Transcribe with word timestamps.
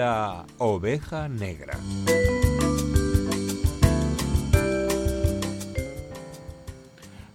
La 0.00 0.46
oveja 0.56 1.28
negra. 1.28 1.76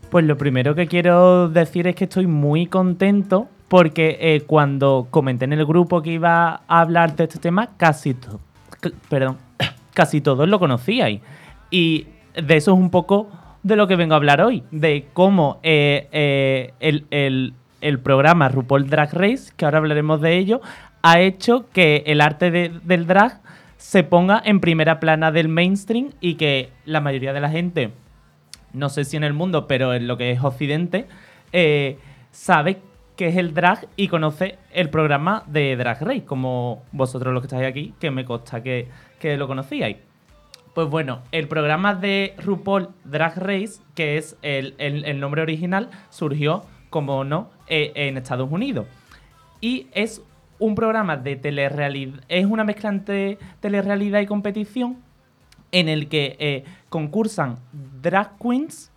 Pues 0.10 0.26
lo 0.26 0.38
primero 0.38 0.76
que 0.76 0.88
quiero 0.88 1.50
decir 1.50 1.88
es 1.88 1.96
que 1.96 2.06
estoy 2.06 2.28
muy 2.28 2.68
contento 2.68 3.48
porque 3.68 4.18
eh, 4.20 4.42
cuando 4.48 5.08
comenté 5.10 5.46
en 5.46 5.54
el 5.54 5.66
grupo 5.66 6.02
que 6.02 6.12
iba 6.14 6.62
a 6.68 6.82
hablar 6.82 7.16
de 7.16 7.26
este 7.26 7.40
tema, 7.40 7.72
casi, 7.78 8.14
to- 8.14 8.40
perdón, 9.10 9.38
casi 9.94 10.22
todos 10.22 10.48
lo 10.48 10.60
conocíais. 10.60 11.22
Y 11.72 12.08
de 12.36 12.56
eso 12.58 12.74
es 12.74 12.78
un 12.80 12.92
poco 12.92 13.28
de 13.64 13.76
lo 13.76 13.88
que 13.88 13.96
vengo 13.96 14.14
a 14.14 14.18
hablar 14.18 14.42
hoy, 14.42 14.64
de 14.72 15.08
cómo 15.14 15.60
eh, 15.64 16.08
eh, 16.12 16.74
el, 16.80 17.06
el- 17.12 17.54
el 17.82 18.00
programa 18.00 18.50
RuPaul 18.50 18.88
Drag 18.90 19.14
Race, 19.14 19.52
que 19.56 19.66
ahora 19.66 19.78
hablaremos 19.80 20.20
de 20.22 20.38
ello, 20.38 20.62
ha 21.08 21.20
hecho 21.20 21.66
que 21.72 22.04
el 22.08 22.20
arte 22.22 22.50
de- 22.52 22.72
del 22.84 23.06
drag 23.06 23.40
se 23.78 24.04
ponga 24.04 24.42
en 24.44 24.60
primera 24.60 25.00
plana 25.00 25.32
del 25.32 25.48
mainstream 25.48 26.12
y 26.20 26.36
que 26.36 26.70
la 26.86 27.00
mayoría 27.02 27.32
de 27.34 27.42
la 27.42 27.50
gente 27.50 27.92
no 28.74 28.90
sé 28.90 29.06
si 29.06 29.16
en 29.16 29.24
el 29.24 29.32
mundo, 29.34 29.68
pero 29.68 29.94
en 29.94 30.06
lo 30.08 30.18
que 30.18 30.32
es 30.32 30.44
Occidente, 30.44 31.06
eh, 31.54 31.98
sabe 32.32 32.80
qué 33.16 33.28
es 33.28 33.38
el 33.38 33.54
drag 33.54 33.88
y 33.96 34.10
conoce 34.10 34.58
el 34.74 34.90
programa 34.90 35.44
de 35.48 35.78
Drag 35.78 36.02
Race, 36.02 36.26
como 36.26 36.84
vosotros 36.92 37.34
los 37.34 37.42
que 37.42 37.48
estáis 37.48 37.68
aquí, 37.70 37.94
que 38.02 38.12
me 38.12 38.26
consta 38.26 38.62
que, 38.64 38.90
que 39.20 39.38
lo 39.38 39.48
conocíais. 39.48 39.96
Pues 40.74 40.90
bueno, 40.90 41.22
el 41.32 41.48
programa 41.48 41.96
de 41.96 42.34
RuPaul 42.38 42.90
Drag 43.06 43.38
Race, 43.38 43.80
que 43.96 44.18
es 44.18 44.36
el, 44.42 44.74
el- 44.78 45.06
el 45.06 45.20
nombre 45.22 45.42
original, 45.44 45.90
surgió, 46.10 46.66
como 46.90 47.24
no, 47.24 47.52
eh, 47.68 47.94
en 47.96 48.18
Estados 48.18 48.52
Unidos. 48.52 48.88
Y 49.62 49.88
es 49.94 50.22
un 50.60 50.76
programa 50.76 51.18
de 51.18 51.36
telerrealidad, 51.36 52.22
es 52.28 52.46
una 52.46 52.64
mezcla 52.64 52.90
entre 52.90 53.38
telerrealidad 53.60 54.22
y 54.22 54.26
competición 54.26 54.98
en 55.72 55.90
el 55.90 56.08
que 56.08 56.38
eh, 56.40 56.64
concursan 56.90 57.58
drag 58.02 58.38
queens 58.38 58.92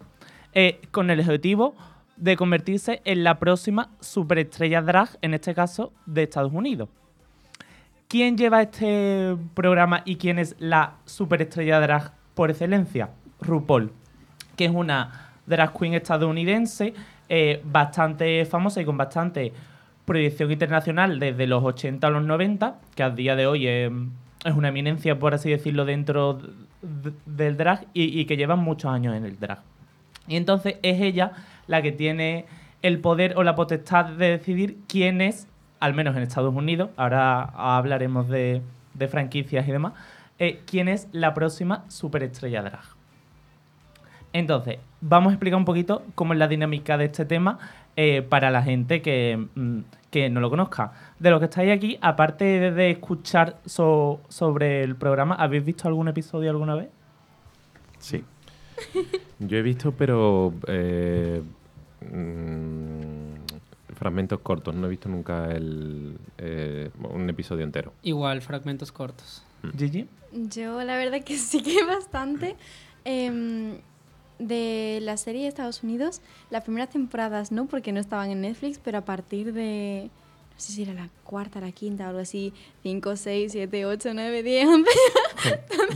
eh, 0.52 0.80
con 0.91 1.10
el 1.10 1.20
objetivo 1.20 1.74
de 2.16 2.36
convertirse 2.36 3.00
en 3.05 3.24
la 3.24 3.38
próxima 3.38 3.91
superestrella 4.00 4.82
drag, 4.82 5.08
en 5.22 5.34
este 5.34 5.55
caso 5.55 5.92
de 6.06 6.24
Estados 6.24 6.52
Unidos. 6.52 6.88
¿Quién 8.08 8.38
lleva 8.38 8.62
este 8.62 9.36
programa 9.54 10.02
y 10.04 10.16
quién 10.16 10.38
es 10.38 10.56
la 10.58 10.94
superestrella 11.04 11.80
drag 11.80 12.12
por 12.34 12.50
excelencia? 12.50 13.10
RuPaul, 13.41 13.92
que 14.56 14.64
es 14.64 14.72
una 14.72 15.30
drag 15.47 15.77
queen 15.78 15.94
estadounidense 15.94 16.94
eh, 17.28 17.60
bastante 17.64 18.44
famosa 18.47 18.80
y 18.80 18.84
con 18.84 18.97
bastante 18.97 19.52
proyección 20.08 20.50
internacional 20.50 21.20
desde 21.20 21.46
los 21.46 21.62
80 21.62 22.04
a 22.04 22.10
los 22.10 22.24
90, 22.24 22.78
que 22.96 23.02
a 23.04 23.10
día 23.10 23.36
de 23.36 23.46
hoy 23.46 23.68
es 23.68 23.92
una 24.56 24.68
eminencia, 24.68 25.18
por 25.18 25.34
así 25.34 25.50
decirlo, 25.50 25.84
dentro 25.84 26.40
del 27.26 27.56
drag 27.56 27.86
y, 27.92 28.24
que 28.24 28.36
lleva 28.36 28.56
muchos 28.56 28.90
años 28.90 29.14
en 29.14 29.24
el 29.24 29.38
drag. 29.38 29.60
Y 30.26 30.36
entonces 30.36 30.76
es 30.82 31.00
ella 31.00 31.32
la 31.66 31.82
que 31.82 31.92
tiene 31.92 32.46
el 32.82 32.98
poder 33.00 33.36
o 33.36 33.42
la 33.42 33.54
potestad 33.54 34.06
de 34.06 34.30
decidir 34.30 34.78
quién 34.88 35.20
es, 35.20 35.46
al 35.78 35.94
menos 35.94 36.16
en 36.16 36.22
Estados 36.22 36.54
Unidos, 36.54 36.90
ahora 36.96 37.42
hablaremos 37.42 38.28
de, 38.28 38.62
de 38.94 39.08
franquicias 39.08 39.68
y 39.68 39.72
demás, 39.72 39.92
eh, 40.38 40.62
quién 40.66 40.88
es 40.88 41.08
la 41.12 41.34
próxima 41.34 41.84
superestrella 41.88 42.62
drag. 42.62 42.98
Entonces, 44.32 44.78
vamos 45.00 45.30
a 45.30 45.34
explicar 45.34 45.58
un 45.58 45.64
poquito 45.64 46.02
cómo 46.14 46.32
es 46.32 46.38
la 46.38 46.48
dinámica 46.48 46.96
de 46.96 47.06
este 47.06 47.24
tema 47.24 47.58
eh, 47.96 48.22
para 48.22 48.50
la 48.50 48.62
gente 48.62 49.02
que, 49.02 49.46
mm, 49.54 49.80
que 50.10 50.30
no 50.30 50.40
lo 50.40 50.48
conozca. 50.50 50.92
De 51.18 51.30
los 51.30 51.38
que 51.38 51.46
estáis 51.46 51.70
aquí, 51.72 51.98
aparte 52.00 52.44
de, 52.72 52.90
escuchar 52.90 53.58
so- 53.66 54.20
sobre 54.28 54.82
el 54.82 54.96
programa, 54.96 55.34
¿habéis 55.34 55.64
visto 55.64 55.86
algún 55.88 56.08
episodio 56.08 56.50
alguna 56.50 56.74
vez? 56.74 56.88
Sí. 57.98 58.24
Yo 59.38 59.56
he 59.58 59.62
visto, 59.62 59.92
pero 59.92 60.54
eh, 60.68 61.42
mm, 62.10 63.94
fragmentos 63.94 64.41
cortos. 64.41 64.74
No 64.74 64.86
he 64.86 64.91
visto 64.91 65.08
nunca 65.08 65.50
el, 65.50 66.16
eh, 66.38 66.91
un 67.10 67.28
episodio 67.28 67.64
entero. 67.64 67.92
Igual, 68.02 68.41
fragmentos 68.42 68.92
cortos. 68.92 69.44
Gigi. 69.76 70.08
Yo 70.32 70.82
la 70.84 70.97
verdad 70.97 71.22
que 71.24 71.36
sí 71.36 71.62
que 71.62 71.84
bastante. 71.84 72.56
Em, 73.04 73.78
de 74.38 74.99
la 75.03 75.16
serie 75.16 75.43
de 75.43 75.49
Estados 75.49 75.82
Unidos, 75.82 76.21
las 76.50 76.62
primeras 76.65 76.91
temporadas 76.91 77.53
no, 77.53 77.66
porque 77.66 77.93
no 77.93 78.00
estaban 78.00 78.31
en 78.31 78.41
Netflix, 78.41 78.81
pero 78.82 78.99
a 78.99 79.04
partir 79.04 79.53
de, 79.53 80.10
no 80.54 80.60
sé 80.60 80.72
si 80.72 80.82
era 80.82 80.94
la 80.94 81.09
cuarta, 81.25 81.60
la 81.60 81.72
quinta 81.72 82.06
o 82.06 82.09
algo 82.09 82.21
así, 82.21 82.53
5, 82.82 83.16
6, 83.16 83.53
7, 83.53 83.87
8, 83.87 84.10
9, 84.15 84.43
10, 84.43 84.69
11. 84.69 84.91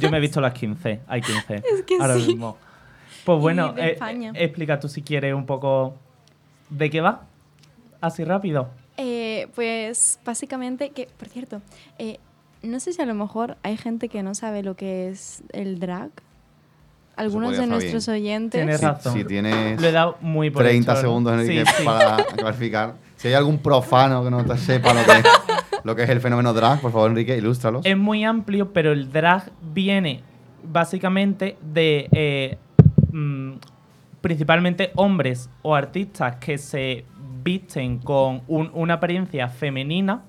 Yo 0.00 0.10
me 0.10 0.18
he 0.18 0.20
visto 0.20 0.40
las 0.40 0.54
15, 0.54 1.00
hay 1.06 1.20
15. 1.20 1.54
Es 1.54 1.82
que 1.82 1.96
ahora 2.00 2.18
sí. 2.18 2.28
mismo. 2.28 2.56
Pues 3.24 3.40
bueno, 3.40 3.74
eh, 3.76 3.96
eh, 4.00 4.32
explica 4.34 4.80
tú 4.80 4.88
si 4.88 5.02
quieres 5.02 5.34
un 5.34 5.46
poco 5.46 5.94
de 6.70 6.90
qué 6.90 7.00
va. 7.00 7.26
Así 8.00 8.24
rápido. 8.24 8.68
Eh, 8.96 9.48
pues 9.54 10.18
básicamente, 10.24 10.90
que 10.90 11.08
por 11.16 11.28
cierto, 11.28 11.62
eh, 11.98 12.18
no 12.62 12.80
sé 12.80 12.92
si 12.92 13.02
a 13.02 13.06
lo 13.06 13.14
mejor 13.14 13.56
hay 13.62 13.76
gente 13.76 14.08
que 14.08 14.22
no 14.22 14.34
sabe 14.34 14.62
lo 14.62 14.76
que 14.76 15.08
es 15.08 15.42
el 15.52 15.78
drag. 15.78 16.10
Algunos 17.16 17.56
de 17.56 17.66
nuestros 17.66 18.08
oyentes. 18.08 18.58
Tienes 18.60 18.80
Si, 18.80 18.86
razón. 18.86 19.12
si 19.14 19.24
tienes 19.24 19.80
Lo 19.80 19.86
he 19.88 19.92
dado 19.92 20.16
muy 20.20 20.50
por 20.50 20.62
30 20.64 20.92
hecho, 20.92 20.94
¿no? 20.94 21.00
segundos 21.08 21.34
en 21.34 21.40
el 21.40 21.46
Sí, 21.46 21.52
que 21.54 21.66
sí. 21.66 21.84
para 21.84 22.16
clarificar. 22.36 22.94
Si 23.16 23.28
hay 23.28 23.34
algún 23.34 23.58
profano 23.58 24.24
que 24.24 24.30
no 24.30 24.44
te 24.44 24.56
sepa 24.58 24.92
lo 24.94 25.04
que, 25.04 25.12
es, 25.18 25.24
lo 25.84 25.94
que 25.94 26.02
es 26.04 26.08
el 26.08 26.20
fenómeno 26.20 26.52
drag, 26.52 26.80
por 26.80 26.90
favor, 26.90 27.10
Enrique, 27.10 27.36
ilústralos. 27.36 27.84
Es 27.86 27.96
muy 27.96 28.24
amplio, 28.24 28.72
pero 28.72 28.92
el 28.92 29.12
drag 29.12 29.50
viene 29.62 30.22
básicamente 30.64 31.56
de 31.60 32.08
eh, 32.12 32.58
mm, 33.12 33.52
principalmente 34.20 34.90
hombres 34.96 35.50
o 35.62 35.74
artistas 35.74 36.36
que 36.36 36.56
se 36.58 37.04
visten 37.44 37.98
con 37.98 38.42
un- 38.48 38.70
una 38.74 38.94
apariencia 38.94 39.48
femenina 39.48 40.22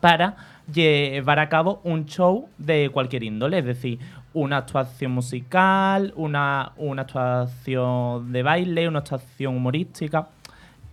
para 0.00 0.36
llevar 0.72 1.38
a 1.38 1.48
cabo 1.48 1.80
un 1.84 2.06
show 2.06 2.48
de 2.58 2.88
cualquier 2.90 3.22
índole, 3.24 3.58
es 3.58 3.64
decir, 3.66 3.98
una 4.32 4.58
actuación 4.58 5.12
musical, 5.12 6.12
una, 6.16 6.72
una 6.76 7.02
actuación 7.02 8.32
de 8.32 8.42
baile, 8.42 8.88
una 8.88 9.00
actuación 9.00 9.56
humorística. 9.56 10.28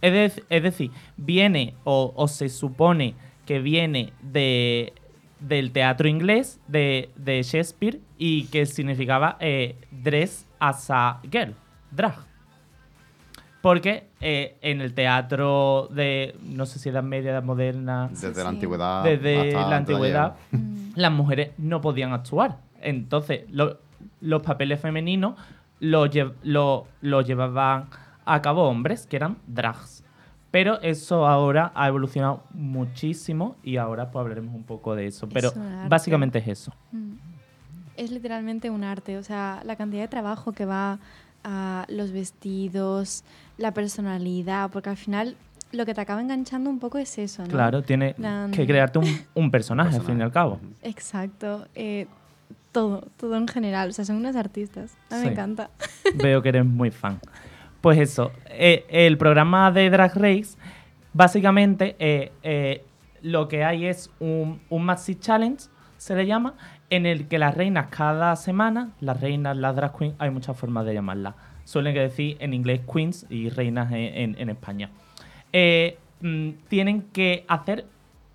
Es, 0.02 0.42
es 0.50 0.64
decir, 0.64 0.92
viene 1.18 1.76
o, 1.84 2.14
o 2.16 2.28
se 2.28 2.50
supone 2.50 3.16
que 3.46 3.60
viene 3.60 4.14
de, 4.22 4.94
del 5.40 5.72
teatro 5.72 6.08
inglés 6.08 6.60
de, 6.68 7.10
de 7.16 7.42
Shakespeare 7.44 8.00
y 8.18 8.46
que 8.48 8.66
significaba 8.66 9.38
eh, 9.40 9.76
dress 9.92 10.48
as 10.60 10.90
a 10.90 11.20
girl, 11.32 11.56
drag. 11.92 12.16
Porque 13.62 14.08
eh, 14.22 14.58
en 14.62 14.82
el 14.82 14.94
teatro 14.94 15.90
de, 15.92 16.36
no 16.44 16.66
sé 16.66 16.80
si 16.80 16.90
edad 16.90 17.04
media, 17.04 17.32
edad 17.32 17.44
moderna, 17.44 18.08
Desde 18.12 18.34
sí. 18.36 18.42
la 18.44 18.50
antigüedad. 18.50 19.04
desde 19.04 19.56
hasta 19.56 19.70
la 19.70 19.78
antigüedad, 19.78 20.36
ayer. 20.52 20.62
Mm, 20.64 20.92
las 20.96 21.12
mujeres 21.12 21.52
no 21.58 21.82
podían 21.82 22.14
actuar. 22.14 22.60
Entonces, 22.82 23.42
lo- 23.52 23.78
los 24.22 24.42
papeles 24.44 24.80
femeninos 24.80 25.36
los 25.80 26.10
lle- 26.10 26.34
lo, 26.44 26.88
lo 27.02 27.22
llevaban 27.22 27.86
a 28.26 28.42
cabo 28.42 28.64
hombres, 28.68 29.06
que 29.08 29.16
eran 29.16 29.38
drags. 29.48 30.04
Pero 30.52 30.82
eso 30.82 31.28
ahora 31.28 31.72
ha 31.76 31.88
evolucionado 31.88 32.44
muchísimo 32.52 33.56
y 33.64 33.78
ahora 33.78 34.10
pues 34.12 34.22
hablaremos 34.24 34.56
un 34.56 34.64
poco 34.64 34.96
de 34.96 35.08
eso. 35.08 35.28
Pero 35.30 35.52
básicamente 35.90 36.40
es 36.40 36.48
eso. 36.48 36.74
Mm. 36.92 37.14
Es 37.98 38.12
literalmente 38.12 38.70
un 38.70 38.84
arte, 38.84 39.18
o 39.18 39.24
sea, 39.24 39.62
la 39.66 39.76
cantidad 39.76 40.04
de 40.04 40.08
trabajo 40.08 40.52
que 40.54 40.66
va 40.66 41.00
a 41.44 41.86
los 41.90 42.12
vestidos, 42.12 43.24
la 43.58 43.72
personalidad, 43.74 44.70
porque 44.72 44.90
al 44.90 44.98
final 44.98 45.36
lo 45.72 45.86
que 45.86 45.94
te 45.94 46.02
acaba 46.02 46.22
enganchando 46.22 46.70
un 46.70 46.80
poco 46.80 46.98
es 46.98 47.18
eso, 47.18 47.42
¿no? 47.44 47.50
Claro, 47.50 47.82
tiene 47.84 48.14
Plan- 48.14 48.52
que 48.52 48.66
crearte 48.66 49.00
un, 49.00 49.20
un 49.34 49.52
personaje, 49.52 49.96
al 49.98 50.02
fin 50.04 50.20
y 50.20 50.22
al 50.22 50.32
cabo. 50.32 50.60
Exacto, 50.82 51.68
eh, 51.76 52.08
todo, 52.78 53.08
todo 53.18 53.36
en 53.38 53.48
general, 53.48 53.90
o 53.90 53.92
sea, 53.94 54.06
son 54.06 54.18
unos 54.18 54.36
artistas. 54.36 54.96
A 55.10 55.16
mí 55.16 55.22
Sí. 55.22 55.26
me 55.28 55.32
encanta. 55.34 55.70
Veo 56.16 56.42
que 56.44 56.50
eres 56.50 56.66
muy 56.66 56.92
fan. 56.92 57.20
Pues 57.82 57.98
eso, 57.98 58.32
eh, 58.50 58.86
el 58.90 59.18
programa 59.18 59.72
de 59.72 59.90
Drag 59.90 60.14
Race, 60.16 60.58
básicamente 61.14 61.96
eh, 62.00 62.32
eh, 62.44 62.84
lo 63.22 63.48
que 63.48 63.64
hay 63.64 63.86
es 63.88 64.12
un, 64.20 64.60
un 64.70 64.84
Maxi 64.86 65.16
Challenge, 65.16 65.64
se 65.98 66.16
le 66.16 66.26
llama, 66.28 66.54
en 66.90 67.06
el 67.06 67.28
que 67.28 67.40
las 67.40 67.56
reinas 67.56 67.88
cada 67.90 68.36
semana, 68.36 68.92
las 69.00 69.20
reinas, 69.20 69.58
las 69.58 69.76
drag 69.76 69.98
queens, 69.98 70.16
hay 70.20 70.30
muchas 70.30 70.56
formas 70.56 70.86
de 70.86 70.94
llamarlas. 70.94 71.34
Suelen 71.64 71.94
que 71.96 72.02
decir 72.02 72.38
en 72.40 72.54
inglés 72.54 72.82
queens 72.92 73.26
y 73.30 73.50
reinas 73.50 73.92
en, 73.92 73.98
en- 73.98 74.36
en 74.40 74.50
España. 74.50 74.90
Eh, 75.52 75.98
mm, 76.22 76.50
tienen 76.68 77.02
que 77.12 77.44
hacer 77.48 77.86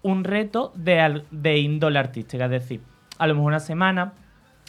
un 0.02 0.24
reto 0.24 0.72
de, 0.74 1.22
de 1.30 1.58
índole 1.58 1.98
artística, 2.00 2.44
es 2.46 2.50
decir, 2.50 2.80
a 3.18 3.26
lo 3.28 3.34
mejor 3.34 3.48
una 3.48 3.60
semana 3.60 4.12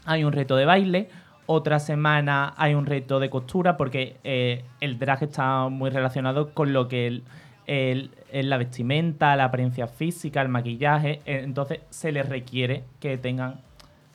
hay 0.06 0.24
un 0.24 0.34
reto 0.34 0.56
de 0.56 0.66
baile, 0.66 1.10
otra 1.46 1.80
semana 1.80 2.54
hay 2.58 2.74
un 2.74 2.86
reto 2.86 3.20
de 3.20 3.30
costura, 3.30 3.76
porque 3.78 4.18
eh, 4.24 4.64
el 4.82 4.98
drag 5.00 5.24
está 5.24 5.68
muy 5.70 5.90
relacionado 5.90 6.52
con 6.54 6.74
lo 6.74 6.88
que 6.88 7.08
el- 7.08 7.24
el- 7.68 8.12
el- 8.32 8.50
la 8.50 8.58
vestimenta, 8.58 9.36
la 9.36 9.46
apariencia 9.46 9.88
física, 9.88 10.42
el 10.42 10.50
maquillaje. 10.50 11.22
eh, 11.26 11.42
Entonces 11.44 11.80
se 11.90 12.12
les 12.12 12.28
requiere 12.28 12.84
que 13.00 13.18
tengan 13.18 13.62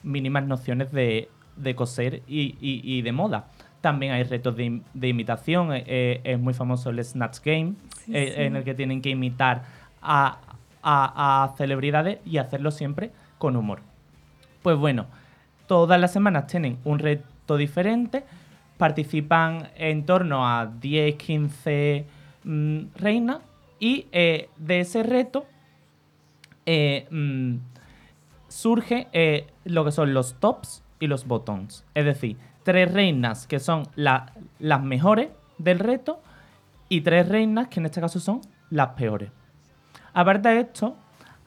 mínimas 0.02 0.44
nociones 0.44 0.92
de, 0.92 1.28
de 1.56 1.74
coser 1.74 2.22
y, 2.26 2.56
y- 2.60 2.80
y 2.84 3.02
de 3.02 3.12
moda. 3.12 3.46
También 3.80 4.12
hay 4.12 4.22
retos 4.24 4.56
de, 4.56 4.64
im- 4.66 4.82
de 4.94 5.08
imitación. 5.08 5.72
eh, 5.72 5.84
eh, 5.86 6.20
es 6.24 6.38
muy 6.38 6.54
famoso 6.54 6.90
el 6.90 7.02
Snatch 7.04 7.38
Game, 7.44 7.74
Sí, 8.04 8.12
eh, 8.14 8.32
sí. 8.34 8.42
en 8.42 8.56
el 8.56 8.64
que 8.64 8.74
tienen 8.74 9.00
que 9.02 9.10
imitar 9.10 9.64
a, 10.02 10.38
a- 10.82 11.44
a 11.44 11.56
celebridades 11.56 12.18
y 12.24 12.38
hacerlo 12.38 12.70
siempre 12.70 13.10
con 13.38 13.56
humor. 13.56 13.80
Pues 14.62 14.76
bueno, 14.78 15.06
todas 15.68 16.00
las 16.00 16.12
semanas 16.12 16.48
tienen 16.48 16.78
un 16.84 16.98
reto 16.98 17.56
diferente. 17.56 18.24
Participan 18.76 19.68
en 19.76 20.04
torno 20.04 20.48
a 20.48 20.66
10, 20.66 21.14
15 21.16 22.04
mm, 22.44 22.78
reinas. 22.96 23.38
Y 23.78 24.06
eh, 24.10 24.48
de 24.56 24.80
ese 24.80 25.04
reto 25.04 25.46
eh, 26.66 27.06
mm, 27.10 27.56
surge 28.48 29.08
eh, 29.12 29.46
lo 29.64 29.84
que 29.84 29.92
son 29.92 30.14
los 30.14 30.34
tops 30.40 30.82
y 31.00 31.06
los 31.06 31.26
bottoms. 31.26 31.84
Es 31.94 32.04
decir, 32.04 32.36
tres 32.64 32.92
reinas 32.92 33.46
que 33.46 33.60
son 33.60 33.84
la- 33.94 34.32
las 34.58 34.82
mejores 34.82 35.28
del 35.58 35.78
reto 35.78 36.20
y 36.88 37.02
tres 37.02 37.28
reinas 37.28 37.68
que 37.68 37.80
en 37.80 37.86
este 37.86 38.00
caso 38.00 38.20
son 38.20 38.40
las 38.70 38.88
peores. 38.90 39.30
Aparte 40.12 40.48
de 40.48 40.60
esto, 40.60 40.96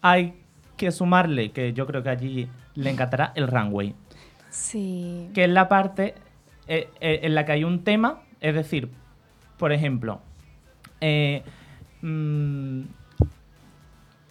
hay 0.02 0.36
que 0.78 0.92
sumarle, 0.92 1.52
que 1.52 1.74
yo 1.74 1.86
creo 1.86 2.02
que 2.04 2.10
allí 2.10 2.50
le 2.76 2.90
encantará, 2.90 3.34
el 3.36 3.48
runway, 3.48 3.94
Sí. 4.52 5.30
que 5.34 5.46
es 5.46 5.50
la 5.50 5.68
parte 5.68 6.14
eh, 6.68 6.90
eh, 7.00 7.22
en 7.24 7.34
la 7.34 7.46
que 7.46 7.54
hay 7.54 7.64
un 7.64 7.84
tema, 7.84 8.22
es 8.40 8.54
decir, 8.54 8.92
por 9.58 9.72
ejemplo, 9.72 10.22
eh, 11.00 11.44
mm, 12.02 12.82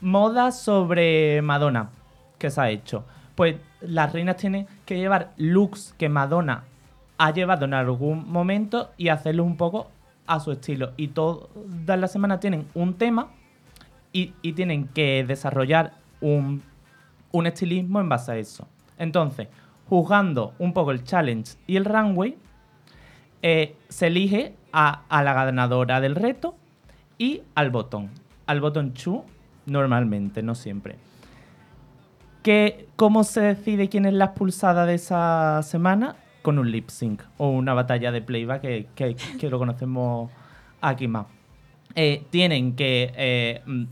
moda 0.00 0.52
sobre 0.52 1.42
Madonna 1.42 1.90
que 2.38 2.50
se 2.50 2.60
ha 2.60 2.70
hecho. 2.70 3.04
Pues 3.34 3.56
las 3.80 4.12
reinas 4.12 4.36
tienen 4.36 4.66
que 4.86 4.98
llevar 4.98 5.32
looks 5.36 5.94
que 5.98 6.08
Madonna 6.08 6.64
ha 7.18 7.32
llevado 7.32 7.64
en 7.64 7.74
algún 7.74 8.30
momento 8.30 8.90
y 8.96 9.08
hacerlo 9.08 9.44
un 9.44 9.56
poco 9.56 9.90
a 10.26 10.40
su 10.40 10.52
estilo. 10.52 10.92
Y 10.96 11.08
todas 11.08 11.98
las 11.98 12.12
semanas 12.12 12.40
tienen 12.40 12.66
un 12.74 12.94
tema 12.94 13.28
y, 14.12 14.34
y 14.42 14.52
tienen 14.52 14.88
que 14.88 15.24
desarrollar 15.26 15.92
un, 16.20 16.62
un 17.32 17.46
estilismo 17.46 18.00
en 18.00 18.08
base 18.08 18.32
a 18.32 18.36
eso. 18.36 18.66
Entonces, 18.98 19.48
juzgando 19.90 20.54
un 20.58 20.72
poco 20.72 20.92
el 20.92 21.04
challenge 21.04 21.54
y 21.66 21.76
el 21.76 21.84
runway, 21.84 22.38
eh, 23.42 23.74
se 23.88 24.06
elige 24.06 24.54
a, 24.72 25.02
a 25.08 25.22
la 25.22 25.32
ganadora 25.34 26.00
del 26.00 26.14
reto 26.14 26.54
y 27.18 27.42
al 27.54 27.70
botón. 27.70 28.08
Al 28.46 28.60
botón 28.60 28.94
chu, 28.94 29.24
normalmente, 29.66 30.42
no 30.42 30.54
siempre. 30.54 30.96
¿Qué- 32.42 32.86
¿Cómo 32.96 33.24
se 33.24 33.40
decide 33.40 33.88
quién 33.88 34.06
es 34.06 34.14
la 34.14 34.26
expulsada 34.26 34.86
de 34.86 34.94
esa 34.94 35.60
semana? 35.62 36.16
Con 36.42 36.58
un 36.58 36.70
lip 36.70 36.88
sync 36.88 37.22
o 37.36 37.50
una 37.50 37.74
batalla 37.74 38.12
de 38.12 38.22
playback 38.22 38.62
que, 38.62 38.86
que- 38.94 39.16
que 39.38 39.50
lo 39.50 39.58
conocemos 39.58 40.30
aquí 40.80 41.06
más. 41.08 41.26
Eh, 41.94 42.24
tienen 42.30 42.76
que. 42.76 43.12
eh, 43.16 43.62
mm, 43.66 43.84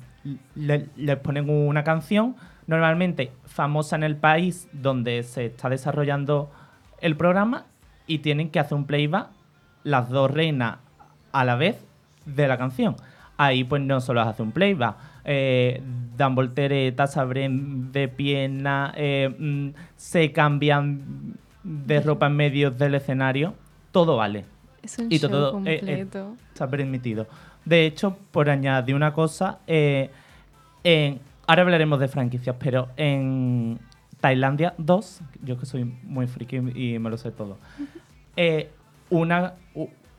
le- 0.57 0.89
les 0.97 1.17
ponen 1.19 1.49
una 1.51 1.85
canción, 1.85 2.37
normalmente 2.69 3.33
famosa 3.47 3.97
en 3.97 4.05
el 4.05 4.17
país 4.17 4.69
donde 4.73 5.25
se 5.25 5.47
está 5.47 5.69
desarrollando 5.69 6.53
el 7.01 7.17
programa, 7.17 7.65
y 8.09 8.19
tienen 8.19 8.51
que 8.51 8.59
hacer 8.59 8.77
un 8.77 8.87
playback 8.87 9.29
las 9.85 10.09
dos 10.09 10.31
reinas 10.31 10.79
a 11.31 11.45
la 11.45 11.55
vez 11.55 11.77
de 12.25 12.49
la 12.49 12.59
canción. 12.59 12.97
Ahí 13.37 13.63
pues 13.63 13.83
no 13.83 14.01
solo 14.01 14.23
hace 14.23 14.43
un 14.43 14.51
playback, 14.51 14.97
eh, 15.25 15.81
dan 16.17 16.35
volteretas, 16.35 17.17
abren 17.17 17.93
de 17.93 18.09
pierna, 18.09 18.93
eh, 18.97 19.33
mm, 19.39 19.69
se 19.95 20.33
cambian 20.33 21.37
de 21.63 22.01
ropa 22.01 22.27
en 22.27 22.37
medio 22.37 22.71
del 22.71 22.95
escenario, 22.97 23.55
todo 23.93 24.17
vale 24.17 24.45
Es 24.83 24.99
un 24.99 25.13
y 25.13 25.19
show 25.19 25.31
todo, 25.31 25.49
eh, 25.67 25.75
eh, 25.75 25.79
completo. 25.79 26.37
está 26.53 26.69
permitido. 26.69 27.27
De 27.65 27.87
hecho, 27.87 28.17
por 28.33 28.49
añadir 28.49 28.95
una 28.95 29.13
cosa, 29.13 29.59
en, 29.67 31.21
ahora 31.49 31.63
hablaremos 31.63 31.99
de 31.99 32.07
franquicias, 32.07 32.55
pero 32.61 32.89
en 32.97 33.81
Tailandia 34.21 34.75
2, 34.79 35.21
yo 35.43 35.59
que 35.59 35.67
soy 35.67 35.85
muy 35.85 36.27
friki 36.29 36.57
y 36.75 36.99
me 37.01 37.11
lo 37.11 37.17
sé 37.17 37.31
todo, 37.33 37.59
eh, 38.37 38.71
una, 39.11 39.55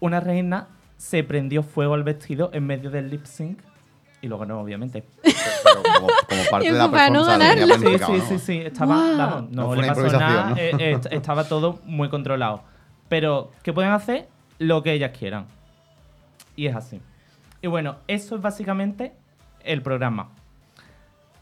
una 0.01 0.19
reina 0.19 0.67
se 0.97 1.23
prendió 1.23 1.63
fuego 1.63 1.93
al 1.93 2.03
vestido 2.03 2.49
en 2.53 2.65
medio 2.65 2.89
del 2.91 3.09
lip 3.09 3.23
sync 3.25 3.59
y 4.21 4.27
lo 4.27 4.37
ganó, 4.37 4.59
obviamente. 4.59 5.03
Pero 5.23 5.81
como, 5.95 6.07
como 6.27 6.43
parte 6.51 6.71
de 6.73 6.77
la 6.77 6.91
para 6.91 7.09
no 7.09 7.25
performance 7.25 7.55
ganarlo. 7.55 7.75
Sí, 7.75 7.97
sí, 8.05 8.11
¿no? 8.11 8.27
sí, 8.27 8.39
sí, 8.39 8.57
estaba, 8.57 8.95
vamos, 9.15 9.51
No 9.51 9.63
no, 9.75 9.81
le 9.81 9.87
pasó 9.87 10.19
nada, 10.19 10.49
¿no? 10.49 10.55
eh, 10.57 10.71
eh, 10.77 10.91
est- 10.95 11.05
estaba 11.13 11.45
todo 11.45 11.79
muy 11.85 12.09
controlado. 12.09 12.63
Pero 13.07 13.51
que 13.63 13.71
pueden 13.71 13.91
hacer 13.91 14.27
lo 14.57 14.83
que 14.83 14.91
ellas 14.91 15.11
quieran. 15.17 15.45
Y 16.57 16.67
es 16.67 16.75
así. 16.75 16.99
Y 17.61 17.67
bueno, 17.67 17.95
eso 18.07 18.35
es 18.35 18.41
básicamente 18.41 19.13
el 19.63 19.81
programa. 19.81 20.31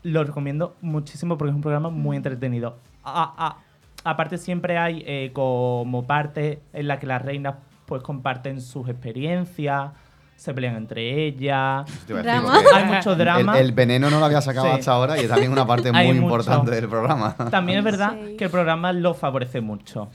Lo 0.04 0.24
recomiendo 0.24 0.76
muchísimo 0.82 1.38
porque 1.38 1.50
es 1.52 1.56
un 1.56 1.62
programa 1.62 1.90
muy 1.90 2.18
entretenido. 2.18 2.78
A- 3.04 3.34
a- 3.38 4.10
aparte 4.10 4.38
siempre 4.38 4.78
hay 4.78 5.04
eh, 5.06 5.32
como 5.34 6.06
parte 6.06 6.62
en 6.74 6.88
la 6.88 7.00
que 7.00 7.08
las 7.08 7.22
reinas 7.22 7.56
pues 7.86 8.04
comparten 8.04 8.62
sus 8.62 8.88
experiencias, 8.90 9.92
se 10.36 10.54
pelean 10.54 10.76
entre 10.76 11.26
ellas. 11.26 11.86
Drama. 12.08 12.60
Hay 12.76 12.84
mucho 12.86 13.16
drama. 13.16 13.58
el 13.60 13.72
veneno 13.72 14.10
no 14.12 14.20
lo 14.20 14.26
había 14.26 14.40
sacado 14.42 14.68
Sí. 14.68 14.74
hasta 14.74 14.92
ahora 14.92 15.18
y 15.18 15.22
es 15.22 15.30
también 15.30 15.52
una 15.52 15.66
parte 15.66 15.92
muy 15.94 16.06
importante 16.10 16.70
del 16.72 16.88
programa. 16.88 17.34
También 17.50 17.80
es 17.80 17.84
verdad 17.92 18.16
Sí. 18.24 18.36
que 18.38 18.44
el 18.44 18.50
programa 18.52 18.94
lo 18.94 19.14
favorece 19.16 19.62
mucho. 19.62 20.10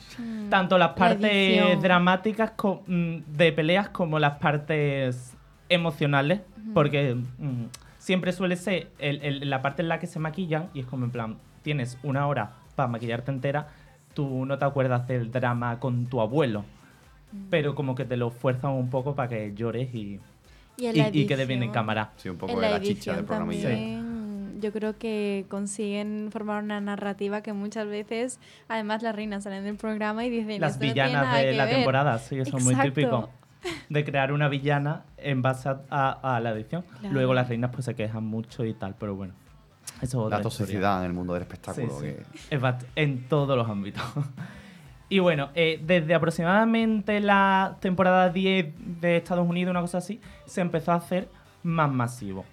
Tanto 0.49 0.79
las 0.79 0.91
La 0.91 0.95
partes 0.95 1.83
dramáticas 1.83 2.53
mm, 2.87 3.17
de 3.27 3.53
peleas 3.53 3.89
como 3.89 4.19
las 4.19 4.35
partes 4.39 5.35
emocionales, 5.69 6.41
porque 6.75 7.15
mm, 7.15 7.65
siempre 8.03 8.33
suele 8.33 8.57
ser 8.57 8.91
el- 8.99 9.23
el- 9.23 9.49
la 9.49 9.63
parte 9.63 9.81
en 9.83 9.89
la 9.89 10.01
que 10.01 10.09
se 10.09 10.19
maquillan 10.19 10.71
y 10.75 10.81
es 10.81 10.87
como 10.87 11.05
en 11.05 11.13
plan, 11.13 11.39
tienes 11.63 11.99
una 12.03 12.27
hora 12.27 12.51
para 12.75 12.89
maquillarte 12.89 13.31
entera, 13.31 13.69
tú 14.13 14.45
no 14.45 14.59
te 14.59 14.65
acuerdas 14.65 15.07
del 15.07 15.31
drama 15.31 15.79
con 15.79 16.07
tu 16.07 16.21
abuelo, 16.21 16.65
pero 17.49 17.77
como 17.77 17.95
que 17.95 18.05
te 18.05 18.17
lo 18.17 18.31
fuerzan 18.31 18.73
un 18.73 18.91
poco 18.91 19.15
para 19.15 19.29
que 19.29 19.53
llores 19.55 19.95
y, 19.95 20.19
Y, 20.77 20.87
y- 20.89 21.11
y 21.13 21.27
quede 21.27 21.47
bien 21.47 21.63
en 21.63 21.71
cámara. 21.71 22.11
Sí, 22.17 22.29
un 22.29 22.39
poco 22.39 22.53
En 22.55 22.59
de 22.61 22.63
la 22.63 22.71
la 22.79 22.81
chicha 22.85 23.15
del 23.15 23.25
programa. 23.25 23.53
también, 23.53 24.61
yo 24.61 24.73
creo 24.73 24.99
que 24.99 25.45
consiguen 25.49 26.31
formar 26.33 26.65
una 26.65 26.81
narrativa 26.81 27.41
que 27.43 27.53
muchas 27.53 27.87
veces, 27.87 28.41
además 28.69 29.03
las 29.03 29.15
reinas 29.15 29.45
salen 29.45 29.63
del 29.65 29.77
programa 29.77 30.25
y 30.25 30.31
dicen 30.31 30.61
Las 30.61 30.73
"Esto 30.73 30.87
no 30.87 30.93
tiene 30.93 31.09
villanas 31.09 31.27
nada 31.29 31.39
de 31.39 31.51
que 31.53 31.57
la 31.57 31.65
ver". 31.67 31.75
temporada, 31.77 32.19
sí, 32.19 32.39
eso 32.41 32.57
es 32.57 32.65
muy 32.65 32.75
típico. 32.75 33.31
De 33.89 34.05
crear 34.05 34.33
una 34.33 34.49
villana 34.49 35.05
en 35.19 35.43
base 35.43 35.69
a, 35.69 35.81
a- 35.91 36.37
a 36.37 36.41
la 36.41 36.51
edición. 36.51 36.83
Claro. 37.01 37.15
Luego 37.15 37.35
las 37.35 37.49
reinas 37.49 37.71
pues 37.73 37.85
se 37.85 37.95
quejan 37.95 38.25
mucho 38.25 38.65
y 38.65 38.75
tal, 38.75 38.95
pero 38.99 39.15
bueno. 39.15 39.35
Eso 39.97 40.05
es 40.05 40.15
otra 40.15 40.39
La 40.39 40.43
historia. 40.43 40.59
toxicidad 40.59 41.01
en 41.01 41.07
el 41.11 41.13
mundo 41.13 41.35
del 41.35 41.43
espectáculo. 41.43 41.89
sí. 42.01 42.07
que- 42.51 42.83
en 42.97 43.29
todos 43.29 43.57
los 43.57 43.69
ámbitos. 43.69 44.03
Y 45.09 45.19
bueno, 45.19 45.51
eh, 45.55 45.79
desde 45.85 46.15
aproximadamente 46.15 47.21
la 47.21 47.77
temporada 47.81 48.31
10 48.31 48.73
de 49.03 49.19
Estados 49.19 49.47
Unidos, 49.47 49.71
una 49.71 49.83
cosa 49.83 49.99
así, 49.99 50.23
se 50.47 50.63
empezó 50.63 50.93
a 50.93 50.95
hacer 50.95 51.29
más 51.63 51.93
masivo. 51.93 52.47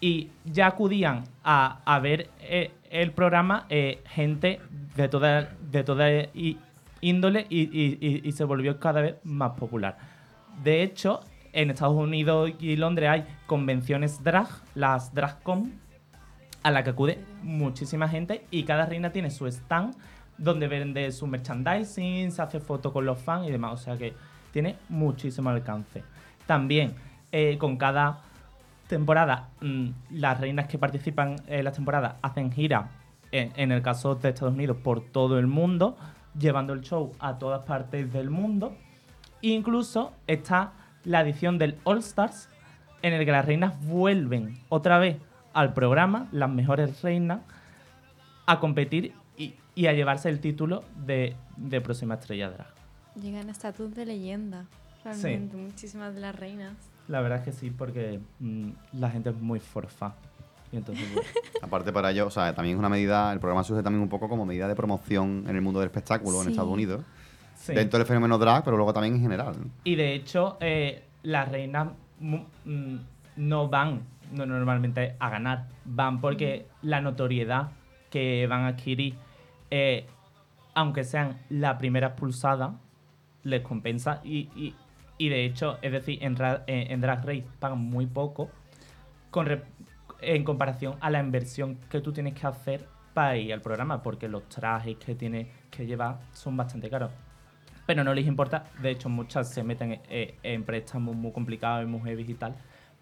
Y 0.00 0.30
ya 0.46 0.68
acudían 0.68 1.24
a, 1.44 1.80
a 1.84 1.98
ver 1.98 2.30
eh, 2.40 2.70
el 2.90 3.12
programa 3.12 3.66
eh, 3.68 4.02
gente 4.06 4.60
de 4.96 5.08
toda, 5.10 5.50
de 5.70 5.84
toda 5.84 6.08
índole 7.02 7.46
y, 7.50 7.60
y- 7.64 7.98
y- 8.00 8.22
y 8.26 8.32
se 8.32 8.44
volvió 8.44 8.80
cada 8.80 9.02
vez 9.02 9.16
más 9.24 9.50
popular. 9.58 9.98
De 10.62 10.82
hecho, 10.82 11.20
en 11.52 11.70
Estados 11.70 11.96
Unidos 11.96 12.50
y 12.58 12.76
Londres 12.76 13.08
hay 13.08 13.26
convenciones 13.46 14.22
drag, 14.22 14.48
las 14.74 15.14
DragCon, 15.14 15.80
a 16.62 16.70
la 16.70 16.84
que 16.84 16.90
acude 16.90 17.24
muchísima 17.42 18.08
gente 18.08 18.44
y 18.50 18.64
cada 18.64 18.86
reina 18.86 19.10
tiene 19.12 19.30
su 19.30 19.46
stand 19.46 19.94
donde 20.36 20.68
vende 20.68 21.10
su 21.12 21.26
merchandising, 21.26 22.30
se 22.32 22.42
hace 22.42 22.60
fotos 22.60 22.92
con 22.92 23.04
los 23.04 23.18
fans 23.18 23.48
y 23.48 23.50
demás. 23.50 23.74
O 23.74 23.76
sea 23.76 23.96
que 23.96 24.14
tiene 24.52 24.76
muchísimo 24.88 25.50
alcance. 25.50 26.02
También 26.46 26.94
eh, 27.30 27.56
con 27.58 27.76
cada 27.76 28.22
temporada, 28.88 29.50
mm, 29.60 29.88
las 30.10 30.40
reinas 30.40 30.66
que 30.66 30.78
participan 30.78 31.36
en 31.46 31.64
las 31.64 31.74
temporadas 31.74 32.16
hacen 32.22 32.50
gira, 32.50 32.90
en, 33.30 33.52
en 33.56 33.70
el 33.70 33.82
caso 33.82 34.16
de 34.16 34.30
Estados 34.30 34.54
Unidos, 34.54 34.78
por 34.82 35.00
todo 35.00 35.38
el 35.38 35.46
mundo, 35.46 35.96
llevando 36.38 36.72
el 36.72 36.80
show 36.80 37.12
a 37.20 37.38
todas 37.38 37.64
partes 37.64 38.12
del 38.12 38.30
mundo. 38.30 38.76
Incluso 39.42 40.12
está 40.26 40.72
la 41.04 41.20
edición 41.22 41.58
del 41.58 41.78
All 41.84 41.98
Stars, 41.98 42.48
en 43.02 43.14
el 43.14 43.24
que 43.24 43.32
las 43.32 43.44
reinas 43.44 43.74
vuelven 43.86 44.58
otra 44.68 44.98
vez 44.98 45.16
al 45.54 45.72
programa, 45.72 46.28
las 46.32 46.50
mejores 46.50 47.00
reinas, 47.02 47.40
a 48.46 48.60
competir 48.60 49.14
y, 49.36 49.54
y 49.74 49.86
a 49.86 49.92
llevarse 49.92 50.28
el 50.28 50.40
título 50.40 50.84
de, 51.06 51.36
de 51.56 51.80
próxima 51.80 52.14
estrella 52.14 52.50
drag. 52.50 52.68
Llegan 53.20 53.48
a 53.48 53.52
estatus 53.52 53.94
de 53.94 54.06
leyenda, 54.06 54.66
realmente, 55.04 55.56
muchísimas 55.56 56.14
de 56.14 56.20
las 56.20 56.34
reinas. 56.34 56.74
La 57.08 57.20
verdad 57.20 57.38
es 57.38 57.44
que 57.44 57.52
sí, 57.52 57.70
porque 57.70 58.20
mm, 58.38 58.70
la 58.92 59.10
gente 59.10 59.30
es 59.30 59.36
muy 59.40 59.58
forfa. 59.60 60.14
Y 60.72 60.76
entonces, 60.76 61.04
Aparte 61.62 61.92
para 61.92 62.10
ello, 62.12 62.26
o 62.26 62.30
sea, 62.30 62.54
también 62.54 62.76
es 62.76 62.78
una 62.78 62.88
medida, 62.88 63.32
el 63.32 63.40
programa 63.40 63.64
surge 63.64 63.82
también 63.82 64.02
un 64.02 64.08
poco 64.08 64.28
como 64.28 64.46
medida 64.46 64.68
de 64.68 64.76
promoción 64.76 65.44
en 65.48 65.56
el 65.56 65.62
mundo 65.62 65.80
del 65.80 65.88
espectáculo 65.88 66.38
en 66.38 66.44
Sí. 66.44 66.50
Estados 66.50 66.70
Unidos. 66.70 67.02
Sí. 67.60 67.74
Dentro 67.74 67.98
del 67.98 68.06
fenómeno 68.06 68.38
drag, 68.38 68.64
pero 68.64 68.76
luego 68.76 68.92
también 68.92 69.14
en 69.16 69.20
general. 69.20 69.54
¿no? 69.60 69.70
Y 69.84 69.94
de 69.96 70.14
hecho, 70.14 70.56
eh, 70.60 71.04
las 71.22 71.48
reinas 71.50 71.88
mm, 72.20 72.96
no 73.36 73.68
van 73.68 74.02
no, 74.32 74.46
normalmente 74.46 75.16
a 75.18 75.28
ganar, 75.28 75.66
van 75.84 76.20
porque 76.20 76.66
la 76.82 77.00
notoriedad 77.00 77.72
que 78.10 78.46
van 78.48 78.62
a 78.62 78.68
adquirir, 78.68 79.14
eh, 79.70 80.06
aunque 80.74 81.04
sean 81.04 81.38
la 81.48 81.76
primera 81.78 82.08
expulsada, 82.08 82.74
les 83.42 83.60
compensa. 83.62 84.20
Y, 84.24 84.48
y- 84.54 84.74
y 85.18 85.28
de 85.28 85.44
hecho, 85.44 85.78
es 85.82 85.92
decir, 85.92 86.18
en, 86.22 86.36
Ra- 86.36 86.62
en- 86.66 87.00
Drag 87.00 87.24
Race 87.26 87.44
pagan 87.58 87.78
muy 87.78 88.06
poco 88.06 88.50
con 89.30 89.46
en 90.22 90.44
comparación 90.44 90.94
a 91.00 91.10
la 91.10 91.20
inversión 91.20 91.78
que 91.90 92.00
tú 92.00 92.12
tienes 92.12 92.34
que 92.34 92.46
hacer 92.46 92.86
para 93.14 93.36
ir 93.36 93.52
al 93.52 93.60
programa, 93.60 94.02
porque 94.02 94.28
los 94.28 94.48
trajes 94.48 94.96
que 94.96 95.14
tienes 95.14 95.48
que 95.70 95.86
llevar 95.86 96.20
son 96.32 96.56
bastante 96.56 96.88
caros 96.88 97.10
pero 97.86 98.04
no 98.04 98.14
les 98.14 98.26
importa. 98.26 98.64
De 98.82 98.90
hecho, 98.90 99.08
muchas 99.08 99.48
se 99.52 99.62
meten 99.62 100.00
eh, 100.08 100.34
en 100.42 100.64
préstamos 100.64 101.14
muy 101.16 101.32
complicados 101.32 101.84
y 101.84 101.86
muy 101.86 102.00
heavy 102.02 102.24
y 102.28 102.34
tal, 102.34 102.54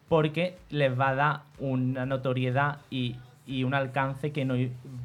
porque 0.09 0.57
les 0.71 0.99
va 0.99 1.11
a 1.11 1.15
dar 1.15 1.41
una 1.59 2.07
notoriedad 2.07 2.79
y, 2.91 3.17
y 3.47 3.65
un 3.65 3.75
alcance 3.75 4.33
que 4.33 4.45
no 4.45 4.55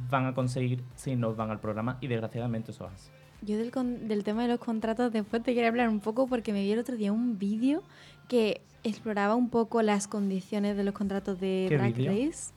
van 0.10 0.28
a 0.28 0.34
conseguir 0.34 0.82
si 0.96 1.16
no 1.16 1.34
van 1.36 1.52
al 1.52 1.60
programa, 1.60 1.98
y 2.02 2.08
desgraciadamente 2.08 2.72
eso 2.72 2.86
es 2.88 2.92
así. 2.94 3.10
Yo 3.42 3.58
del, 3.58 3.72
con- 3.72 4.08
del 4.08 4.24
tema 4.24 4.44
de 4.44 4.48
los 4.48 4.60
contratos 4.60 5.12
después 5.12 5.44
te 5.44 5.54
quería 5.54 5.68
hablar 5.68 5.90
un 5.90 6.00
poco 6.00 6.28
porque 6.28 6.54
me 6.54 6.62
vi 6.62 6.72
el 6.72 6.80
otro 6.80 6.96
día 6.96 7.12
un 7.12 7.38
vídeo 7.38 7.84
que 8.30 8.62
exploraba 8.86 9.36
un 9.36 9.50
poco 9.50 9.82
las 9.82 10.08
condiciones 10.08 10.78
de 10.78 10.84
los 10.86 10.94
contratos 10.94 11.40
de 11.42 11.66
¿Qué 11.68 11.78
Drag? 11.78 11.98
Race. 11.98 12.54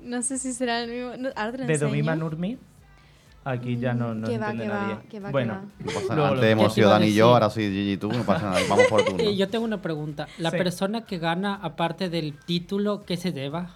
No 0.00 0.22
sé 0.22 0.38
si 0.38 0.52
será 0.52 0.82
el 0.84 0.90
mismo. 0.90 1.16
no, 1.18 1.28
ahora 1.36 1.52
te 1.52 1.58
lo 1.58 1.66
De 1.66 1.72
enseño. 1.74 1.90
Domima 1.90 2.14
Nurmi, 2.16 2.56
aquí 3.44 3.76
ya 3.78 3.94
no, 3.94 4.14
no 4.14 4.26
va, 4.28 4.34
entiende 4.34 4.68
va, 4.68 4.80
nadie. 4.80 5.20
va, 5.20 5.30
bueno, 5.30 5.52
va. 5.54 5.60
No 5.78 5.86
pasa 5.86 6.00
Luego 6.00 6.08
nada. 6.16 6.26
lo 6.28 6.34
Antes 6.34 6.50
hemos 6.50 6.74
sido 6.74 6.90
Dani 6.90 7.06
y 7.06 7.14
yo, 7.14 7.28
ahora 7.32 7.50
sí 7.50 7.60
Gigi 7.62 7.92
y 7.92 7.96
tú, 7.96 8.12
no 8.12 8.22
pasa 8.24 8.50
nada. 8.50 8.60
Vamos 8.68 8.84
por 8.88 9.04
turno. 9.04 9.18
Eh, 9.24 9.36
yo 9.36 9.48
tengo 9.48 9.64
una 9.64 9.80
pregunta. 9.82 10.26
La 10.38 10.50
Sí. 10.50 10.58
persona 10.58 11.04
que 11.04 11.18
gana, 11.18 11.54
aparte 11.62 12.08
del 12.10 12.34
título, 12.38 13.04
¿qué 13.04 13.16
se 13.16 13.32
lleva? 13.32 13.70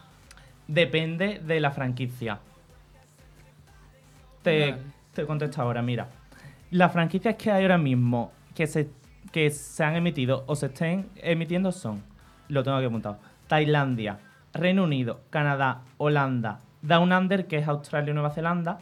depende 0.69 1.41
de 1.45 1.61
la 1.61 1.71
franquicia. 1.73 2.39
Te, 4.43 4.71
Vale. 4.71 4.83
te 5.13 5.27
contesto 5.27 5.61
ahora, 5.63 5.83
mira. 5.83 6.09
Las 6.71 6.93
franquicias 6.93 7.35
que 7.37 7.51
hay 7.51 7.63
ahora 7.63 7.79
mismo 7.79 8.33
que 8.55 8.67
se, 8.67 8.89
que 9.33 9.51
se 9.51 9.85
han 9.85 9.97
emitido 9.97 10.45
o 10.47 10.57
se 10.57 10.67
estén 10.67 11.09
emitiendo 11.17 11.73
son, 11.73 12.03
lo 12.49 12.63
tengo 12.63 12.77
aquí 12.79 12.87
apuntado, 12.87 13.19
Tailandia, 13.49 14.19
Reino 14.55 14.85
Unido, 14.85 15.21
Canadá, 15.31 15.83
Holanda, 15.99 16.61
Down 16.81 17.13
Under, 17.13 17.47
que 17.47 17.59
es 17.59 17.69
Australia 17.69 18.11
y 18.11 18.15
Nueva 18.15 18.31
Zelanda, 18.31 18.79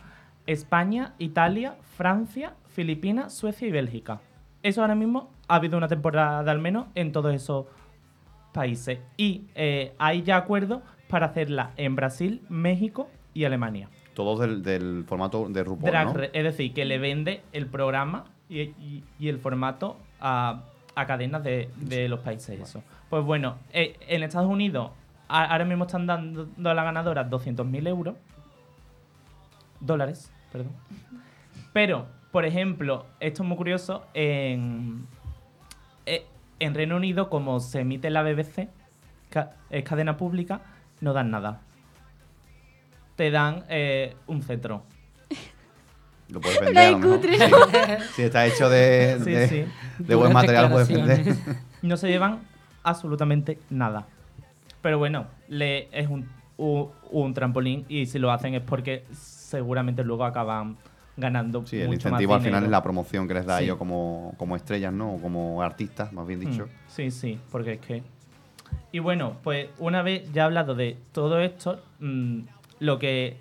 España, 0.46 1.14
Italia, 1.18 1.76
Francia, 1.96 2.54
Filipinas, 2.68 3.32
Suecia 3.34 3.68
y 3.68 3.70
Bélgica. 3.70 4.20
Eso 4.62 4.80
ahora 4.82 4.94
mismo 4.94 5.30
ha 5.48 5.56
habido 5.56 5.76
una 5.78 5.88
temporada 5.88 6.50
al 6.50 6.58
menos 6.58 6.86
en 6.94 7.12
todos 7.12 7.34
esos 7.34 7.66
países. 8.52 8.98
Y 9.16 9.44
eh, 9.54 9.94
hay 9.98 10.22
ya 10.22 10.36
acuerdos 10.36 10.82
para 11.08 11.26
hacerla 11.26 11.70
en 11.76 11.96
Brasil, 11.96 12.42
México 12.48 13.08
y 13.34 13.44
Alemania. 13.44 13.88
Todos 14.14 14.40
del, 14.40 14.62
del 14.62 15.04
formato 15.06 15.48
de 15.48 15.62
RuPaul, 15.64 15.90
Drag 15.90 16.14
¿no? 16.16 16.22
Es 16.32 16.44
decir, 16.44 16.72
que 16.74 16.84
le 16.84 16.98
vende 16.98 17.42
el 17.52 17.66
programa 17.66 18.24
y, 18.48 18.60
y- 18.60 19.04
y 19.18 19.28
el 19.28 19.38
formato 19.38 19.96
a, 20.20 20.64
a 20.94 21.06
cadenas 21.06 21.42
de, 21.44 21.70
de 21.76 22.08
los 22.08 22.20
países. 22.20 22.60
Eso. 22.60 22.82
Pues 23.08 23.24
bueno, 23.24 23.56
eh, 23.72 23.96
en 24.08 24.22
Estados 24.22 24.48
Unidos 24.50 24.90
a- 25.28 25.44
ahora 25.44 25.64
mismo 25.64 25.84
están 25.84 26.06
dando 26.06 26.48
a 26.64 26.74
la 26.74 26.84
ganadora 26.84 27.28
200.000 27.30 27.86
euros. 27.88 28.16
Dólares, 29.80 30.32
perdón. 30.52 30.72
Pero, 31.72 32.06
por 32.32 32.44
ejemplo, 32.44 33.06
esto 33.20 33.42
es 33.42 33.48
muy 33.48 33.56
curioso, 33.56 34.04
en, 34.14 35.06
eh, 36.06 36.26
en 36.58 36.74
Reino 36.74 36.96
Unido, 36.96 37.30
como 37.30 37.60
se 37.60 37.80
emite 37.80 38.08
en 38.08 38.14
la 38.14 38.22
BBC, 38.22 38.68
es 39.70 39.84
cadena 39.84 40.16
pública, 40.16 40.60
no 41.00 41.12
dan 41.12 41.30
nada. 41.30 41.60
Te 43.16 43.30
dan 43.30 43.64
eh, 43.68 44.16
un 44.26 44.42
cetro. 44.42 44.82
Lo 46.28 46.40
puedes 46.40 46.60
vender 46.60 46.94
cutre. 47.00 47.38
Sí. 47.38 47.44
Si 48.14 48.22
está 48.22 48.46
hecho 48.46 48.68
de, 48.70 49.18
Sí, 49.24 49.30
de, 49.32 49.48
sí. 49.48 49.64
de 49.98 50.14
buen 50.14 50.32
material, 50.32 50.70
puedes 50.70 50.88
vender. 50.88 51.34
No 51.82 51.96
se 51.96 52.08
llevan 52.08 52.40
absolutamente 52.82 53.58
nada. 53.68 54.06
Pero 54.80 54.98
bueno, 54.98 55.26
le, 55.48 55.88
es 55.92 56.08
un, 56.08 56.28
un, 56.60 56.90
un 57.10 57.34
trampolín 57.34 57.84
y 57.88 58.06
si 58.06 58.18
lo 58.18 58.30
hacen 58.30 58.54
es 58.54 58.62
porque 58.62 59.04
seguramente 59.12 60.04
luego 60.04 60.24
acaban 60.24 60.76
ganando 61.16 61.66
Sí, 61.66 61.78
el 61.80 61.92
incentivo 61.92 62.32
más 62.32 62.40
al 62.40 62.46
final 62.46 62.64
es 62.64 62.70
la 62.70 62.82
promoción 62.82 63.26
que 63.28 63.34
les 63.34 63.44
da 63.46 63.56
a 63.56 63.58
Sí. 63.58 63.64
ellos 63.64 63.76
como, 63.76 64.34
como 64.38 64.56
estrellas, 64.56 64.92
¿no? 64.92 65.14
O 65.14 65.18
como 65.20 65.60
artistas, 65.62 66.12
más 66.12 66.26
bien 66.26 66.40
dicho. 66.40 66.66
Mm, 66.66 66.88
Sí, 66.88 67.10
sí, 67.10 67.38
porque 67.50 67.72
es 67.74 67.80
que... 67.80 68.02
Y 68.92 69.00
bueno, 69.00 69.36
pues 69.42 69.68
una 69.78 70.02
vez 70.02 70.32
ya 70.32 70.44
hablado 70.44 70.74
de 70.74 70.96
todo 71.12 71.40
esto, 71.40 71.80
mm, 71.98 72.40
lo 72.80 72.98
que 72.98 73.36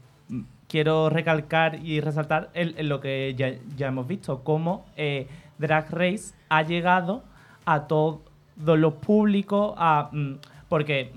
quiero 0.67 1.09
recalcar 1.09 1.79
y 1.83 1.99
resaltar 2.01 2.49
es, 2.53 2.83
lo 2.85 2.99
que 2.99 3.33
ya, 3.37 3.53
ya 3.77 3.87
hemos 3.87 4.07
visto, 4.07 4.43
cómo 4.43 4.85
eh, 4.97 5.27
Drag 5.57 5.89
Race 5.91 6.33
ha 6.49 6.63
llegado 6.63 7.23
a 7.65 7.87
todos 7.87 8.19
los 8.57 8.93
públicos, 8.95 9.73
a, 9.77 10.09
mm, 10.11 10.33
porque 10.67 11.11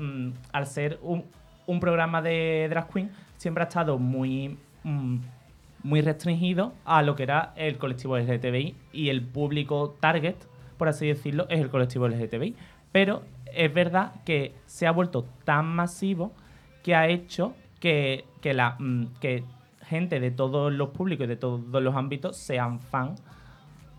al 0.53 0.67
ser 0.67 0.99
un, 1.03 1.25
un 1.67 1.81
programa 1.81 2.23
de 2.23 2.67
drag 2.71 2.89
queen, 2.89 3.11
siempre 3.37 3.65
ha 3.65 3.67
estado 3.67 3.99
muy... 3.99 4.59
mm, 4.85 5.19
muy 5.83 6.01
restringido 6.01 6.75
a 6.85 7.03
lo 7.03 7.17
que 7.17 7.25
era 7.25 7.53
el 7.57 7.77
colectivo 7.79 8.17
LGTBI 8.17 8.77
y 8.93 9.09
el 9.09 9.23
público 9.23 9.97
target, 10.01 10.37
por 10.79 10.89
así 10.89 11.09
decirlo, 11.09 11.47
es 11.49 11.61
el 11.61 11.71
colectivo 11.71 12.07
LGTBI. 12.09 12.55
Pero 12.93 13.23
es 13.53 13.73
verdad 13.73 14.13
que 14.25 14.55
se 14.67 14.87
ha 14.87 14.93
vuelto 14.93 15.27
tan 15.45 15.67
masivo 15.67 16.33
que 16.83 16.95
ha 16.95 17.09
hecho 17.09 17.55
que, 17.81 18.25
que 18.41 18.55
la, 18.55 18.77
mm, 18.79 19.07
que 19.21 19.45
gente 19.83 20.21
de 20.21 20.31
todos 20.31 20.73
los 20.73 20.91
públicos 20.91 21.25
y 21.25 21.29
de 21.29 21.37
todos 21.37 21.83
los 21.83 21.95
ámbitos 21.95 22.37
sean 22.37 22.81
fan 22.81 23.15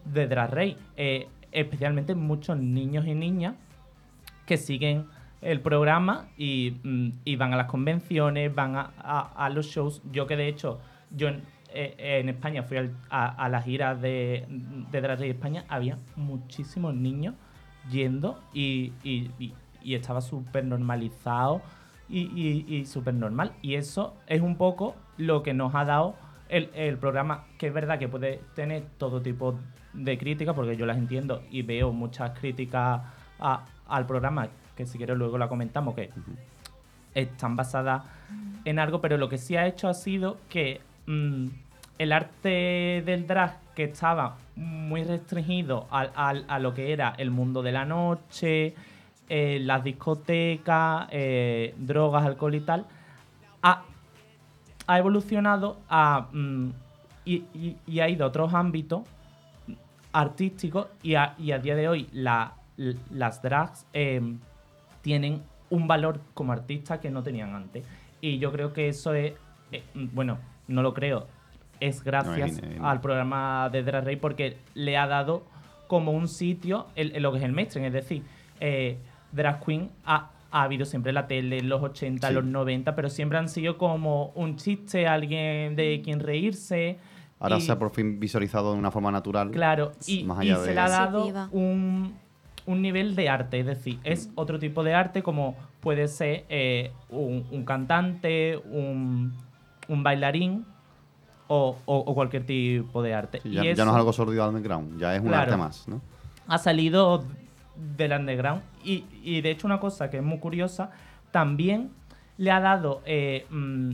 de 0.05 0.27
Drag 0.27 0.51
Race. 0.51 0.77
Eh, 0.98 1.27
especialmente 1.51 2.15
muchos 2.15 2.58
niños 2.58 3.05
y 3.05 3.13
niñas 3.13 3.55
que 4.46 4.58
siguen 4.58 5.05
el 5.44 5.62
programa 5.62 6.30
y, 6.38 6.80
mm, 6.84 7.10
y 7.26 7.36
van 7.36 7.54
a 7.54 7.58
las 7.58 7.68
convenciones, 7.68 8.54
van 8.54 8.76
a, 8.76 9.50
los 9.54 9.68
shows. 9.68 10.02
Yo 10.12 10.28
que 10.28 10.36
de 10.36 10.48
hecho, 10.48 10.80
yo 11.12 11.28
en, 11.28 11.44
eh, 11.74 12.24
España 12.28 12.64
fui 12.64 12.78
a, 13.10 13.28
a 13.28 13.50
las 13.50 13.66
giras 13.66 14.02
de, 14.02 14.46
de 14.92 15.02
Drag 15.02 15.20
Race 15.20 15.30
España, 15.30 15.66
había 15.70 15.98
muchísimos 16.16 16.94
niños 16.96 17.36
yendo 17.90 18.40
y, 18.54 18.94
estaba 19.84 20.22
súper 20.22 20.66
normalizado 20.66 21.62
y, 22.10 22.86
súper 22.86 23.14
normal. 23.14 23.54
Y 23.62 23.76
eso 23.76 24.16
es 24.28 24.42
un 24.42 24.56
poco 24.56 24.96
lo 25.18 25.44
que 25.44 25.54
nos 25.54 25.76
ha 25.76 25.86
dado 25.86 26.16
el, 26.50 26.70
el 26.74 26.98
programa, 26.98 27.46
que 27.58 27.68
es 27.68 27.74
verdad 27.74 28.00
que 28.00 28.08
puede 28.08 28.42
tener 28.56 28.86
todo 28.98 29.22
tipo 29.22 29.56
de 29.94 30.18
críticas, 30.18 30.56
porque 30.56 30.78
yo 30.78 30.86
las 30.86 30.98
entiendo 30.98 31.44
y 31.50 31.64
veo 31.64 31.92
muchas 31.92 32.38
críticas 32.40 33.02
al 33.40 34.06
programa, 34.06 34.48
que 34.75 34.86
si 34.86 34.98
quieres 34.98 35.18
luego 35.18 35.38
la 35.38 35.48
comentamos, 35.48 35.96
que 35.96 36.10
están 37.13 37.56
basadas 37.56 38.03
en 38.65 38.80
algo, 38.80 39.01
pero 39.01 39.18
lo 39.18 39.30
que 39.30 39.38
sí 39.38 39.56
ha 39.56 39.68
hecho 39.68 39.88
ha 39.88 39.94
sido 39.94 40.38
que 40.50 40.82
mm, 41.06 41.46
el 42.00 42.12
arte 42.12 43.03
del 43.06 43.27
drag, 43.27 43.60
que 43.75 43.84
estaba 43.86 44.38
muy 44.56 45.03
restringido 45.03 45.88
a, 45.92 46.60
lo 46.60 46.74
que 46.74 46.92
era 46.94 47.13
el 47.18 47.30
mundo 47.32 47.62
de 47.62 47.72
la 47.72 47.86
noche, 47.86 48.74
eh, 49.30 49.60
las 49.62 49.84
discotecas, 49.84 51.08
eh, 51.12 51.74
drogas, 51.77 52.25
alcohol 52.25 52.56
y 52.56 52.62
tal, 52.62 52.86
ha, 53.62 53.84
ha 54.88 54.98
evolucionado 55.00 55.77
a, 55.89 56.27
mm, 56.32 56.70
y, 57.25 57.36
y- 57.53 57.77
y 57.88 58.00
ha 58.00 58.10
ido 58.10 58.25
a 58.25 58.27
otros 58.30 58.53
ámbitos 58.53 59.03
artísticos 60.12 60.88
y 61.01 61.15
a, 61.15 61.36
y 61.38 61.51
a 61.51 61.60
día 61.60 61.75
de 61.75 61.88
hoy 61.88 62.08
la- 62.12 62.53
las 63.12 63.42
drags 63.42 63.86
eh, 63.94 64.22
tienen 65.04 65.44
un 65.70 65.88
valor 65.88 66.20
como 66.34 66.52
artista 66.54 67.00
que 67.00 67.12
no 67.12 67.22
tenían 67.22 67.54
antes. 67.54 67.86
Y 68.22 68.40
yo 68.40 68.52
creo 68.52 68.74
que 68.74 68.88
eso 68.88 69.14
es, 69.14 69.34
eh, 69.72 69.84
bueno, 69.94 70.40
no 70.68 70.82
lo 70.82 70.94
creo, 70.96 71.28
es 71.80 72.04
gracias 72.04 72.62
No, 72.64 72.88
al 72.90 73.02
programa 73.02 73.70
de 73.72 73.84
Drag 73.84 74.06
Race 74.06 74.18
porque 74.18 74.58
le 74.74 74.98
ha 74.98 75.06
dado 75.06 75.44
como 75.88 76.12
un 76.14 76.28
sitio 76.28 76.88
lo 76.96 77.32
que 77.32 77.38
es 77.40 77.44
el 77.44 77.52
mainstream. 77.52 77.86
Es 77.88 77.94
decir, 77.94 78.24
eh, 78.60 78.98
Drag 79.34 79.64
Queen 79.64 79.90
ha, 80.06 80.32
ha 80.52 80.64
habido 80.64 80.86
siempre 80.86 81.10
en 81.10 81.16
la 81.16 81.28
tele 81.28 81.58
en 81.58 81.68
los 81.68 81.82
80, 81.84 82.30
Sí. 82.30 82.34
los 82.34 82.46
90, 82.46 82.96
pero 82.96 83.10
siempre 83.10 83.38
han 83.38 83.50
sido 83.50 83.78
como 83.78 84.28
un 84.36 84.56
chiste, 84.56 85.06
alguien 85.08 85.76
de 85.76 86.02
quien 86.04 86.20
reírse. 86.22 86.98
Ahora 87.40 87.58
y- 87.58 87.62
se 87.62 87.72
ha 87.74 87.78
por 87.80 87.90
fin 87.90 88.20
visualizado 88.22 88.72
de 88.72 88.80
una 88.80 88.92
forma 88.92 89.12
natural. 89.12 89.52
Claro, 89.52 89.92
y, 90.08 90.24
Más 90.24 90.46
y 90.46 90.52
allá 90.52 90.64
se 90.64 90.74
le 90.74 90.80
ha 90.80 90.88
dado 90.88 91.26
un, 91.52 92.14
un 92.65 92.82
nivel 92.82 93.15
de 93.15 93.29
arte, 93.29 93.60
es 93.60 93.65
decir, 93.65 94.00
es 94.03 94.29
otro 94.36 94.58
tipo 94.60 94.84
de 94.84 94.93
arte 94.93 95.22
como 95.24 95.55
puede 95.82 96.08
ser 96.08 96.46
eh, 96.50 96.91
un, 97.10 97.46
un 97.51 97.65
cantante, 97.65 98.58
un, 98.58 99.34
un 99.88 100.03
bailarín 100.03 100.65
o, 101.48 101.77
o- 101.86 101.98
o 101.98 102.13
cualquier 102.15 102.46
tipo 102.46 103.01
de 103.03 103.13
arte. 103.13 103.39
Sí, 103.41 103.50
Y 103.50 103.53
ya, 103.55 103.63
no 103.86 103.91
es 103.91 103.98
algo 103.98 104.13
sordido 104.13 104.48
underground, 104.48 104.98
ya 105.00 105.13
es 105.15 105.22
un 105.22 105.27
Claro. 105.27 105.41
arte 105.43 105.58
más, 105.58 105.88
¿no? 105.88 106.01
ha 106.48 106.58
salido 106.58 107.24
del 107.98 108.12
underground 108.12 108.62
y, 108.84 109.05
y 109.24 109.39
de 109.41 109.51
hecho 109.51 109.65
una 109.65 109.79
cosa 109.79 110.10
que 110.10 110.17
es 110.17 110.24
muy 110.24 110.39
curiosa, 110.39 110.91
también 111.32 111.91
le 112.38 112.51
ha 112.51 112.60
dado 112.60 113.01
eh, 113.05 113.46
mm, 113.50 113.91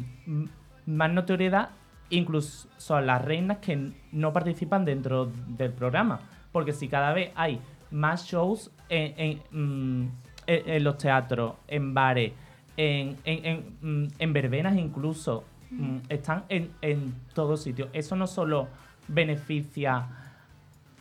más 0.88 1.11
notoriedad 1.11 1.69
incluso 2.09 2.67
a 2.95 3.01
las 3.01 3.23
reinas 3.23 3.57
que 3.59 3.91
no 4.11 4.33
participan 4.33 4.83
dentro 4.83 5.31
del 5.47 5.71
programa. 5.71 6.19
Porque 6.51 6.73
si 6.73 6.88
cada 6.88 7.13
vez 7.13 7.31
hay 7.35 7.59
más 7.91 8.25
shows 8.25 8.72
en, 8.89 9.13
en, 9.17 9.41
mm, 9.51 10.10
en- 10.48 10.69
en 10.69 10.84
los 10.84 10.98
teatros, 10.98 11.53
en 11.67 11.93
bares, 11.93 12.34
en, 12.77 13.17
en, 13.25 13.46
en, 13.46 13.77
mm, 14.03 14.08
en 14.19 14.34
verbenas 14.34 14.77
incluso, 14.77 15.43
mm, 15.72 15.98
están 16.10 16.43
en, 16.50 16.72
en 16.81 17.13
todos 17.34 17.62
sitios. 17.63 17.89
Eso 17.93 18.15
no 18.15 18.25
solo 18.27 18.67
beneficia 19.08 20.08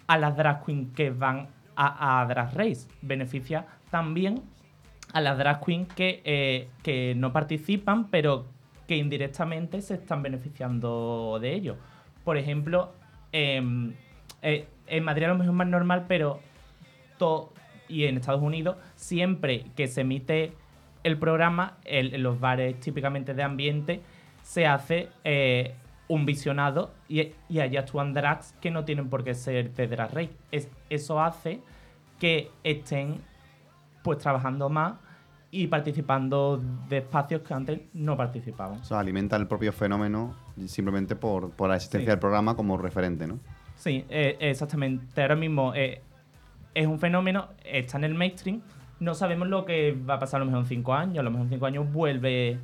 a 0.06 0.18
las 0.18 0.36
drag 0.36 0.64
queens 0.64 0.92
que 0.94 1.10
van 1.10 1.48
a, 1.76 2.20
a 2.20 2.26
Drag 2.26 2.52
Race, 2.54 2.88
beneficia 3.02 3.66
también 3.90 4.42
a 5.12 5.20
las 5.20 5.38
drag 5.38 5.64
queens 5.64 5.92
que, 5.94 6.20
eh, 6.24 6.68
que 6.82 7.14
no 7.16 7.32
participan, 7.32 8.08
pero 8.08 8.46
que 8.86 8.96
indirectamente 8.96 9.80
se 9.82 9.94
están 9.94 10.22
beneficiando 10.22 11.38
de 11.40 11.54
ello. 11.54 11.76
Por 12.24 12.36
ejemplo, 12.36 12.92
em, 13.32 13.92
eh, 14.42 14.66
en 14.86 15.04
Madrid 15.04 15.24
a 15.26 15.28
lo 15.28 15.34
mejor 15.34 15.50
es 15.52 15.56
más 15.56 15.66
normal, 15.68 16.06
pero 16.08 16.40
y 17.88 18.04
en 18.04 18.16
Estados 18.16 18.42
Unidos, 18.42 18.76
siempre 18.96 19.64
que 19.76 19.86
se 19.88 20.02
emite 20.02 20.52
el 21.04 21.18
programa, 21.18 21.78
en 21.84 22.22
los 22.22 22.38
bares 22.40 22.78
típicamente 22.80 23.34
de 23.34 23.42
ambiente, 23.42 24.00
se 24.42 24.66
hace 24.66 25.08
eh, 25.24 25.74
un 26.08 26.24
visionado 26.26 26.92
y, 27.08 27.32
y 27.48 27.60
allí 27.60 27.76
actúan 27.76 28.12
drags 28.14 28.54
que 28.60 28.70
no 28.70 28.84
tienen 28.84 29.08
por 29.08 29.24
qué 29.24 29.34
ser 29.34 29.72
de 29.74 29.86
Drag 29.88 30.12
Race. 30.12 30.30
Es- 30.50 30.68
eso 30.90 31.20
hace 31.20 31.60
que 32.18 32.50
estén 32.64 33.20
pues 34.02 34.18
trabajando 34.18 34.68
más 34.68 34.94
y 35.50 35.66
participando 35.68 36.60
de 36.88 36.98
espacios 36.98 37.40
que 37.42 37.54
antes 37.54 37.80
no 37.94 38.16
participaban. 38.16 38.80
O 38.80 38.84
sea, 38.84 38.98
alimenta 38.98 39.36
el 39.36 39.46
propio 39.46 39.72
fenómeno 39.72 40.34
simplemente 40.66 41.16
por, 41.16 41.50
por 41.52 41.68
la 41.70 41.76
existencia 41.76 42.06
Sí. 42.06 42.10
del 42.10 42.18
programa 42.18 42.54
como 42.54 42.76
referente, 42.76 43.26
¿no? 43.26 43.38
Sí, 43.76 44.04
eh, 44.10 44.36
exactamente. 44.40 45.22
Ahora 45.22 45.36
mismo 45.36 45.72
eh, 45.74 46.02
es 46.74 46.86
un 46.86 46.98
fenómeno, 46.98 47.48
está 47.64 47.98
en 47.98 48.04
el 48.04 48.14
mainstream. 48.14 48.60
No 49.00 49.14
sabemos 49.14 49.48
lo 49.48 49.64
que 49.64 49.92
va 50.08 50.14
a 50.14 50.18
pasar 50.18 50.40
a 50.40 50.44
lo 50.44 50.50
mejor 50.50 50.64
en 50.64 50.68
cinco 50.68 50.94
años. 50.94 51.18
A 51.18 51.22
lo 51.22 51.30
mejor 51.30 51.46
en 51.46 51.50
cinco 51.52 51.66
años 51.66 51.92
vuelve 51.92 52.58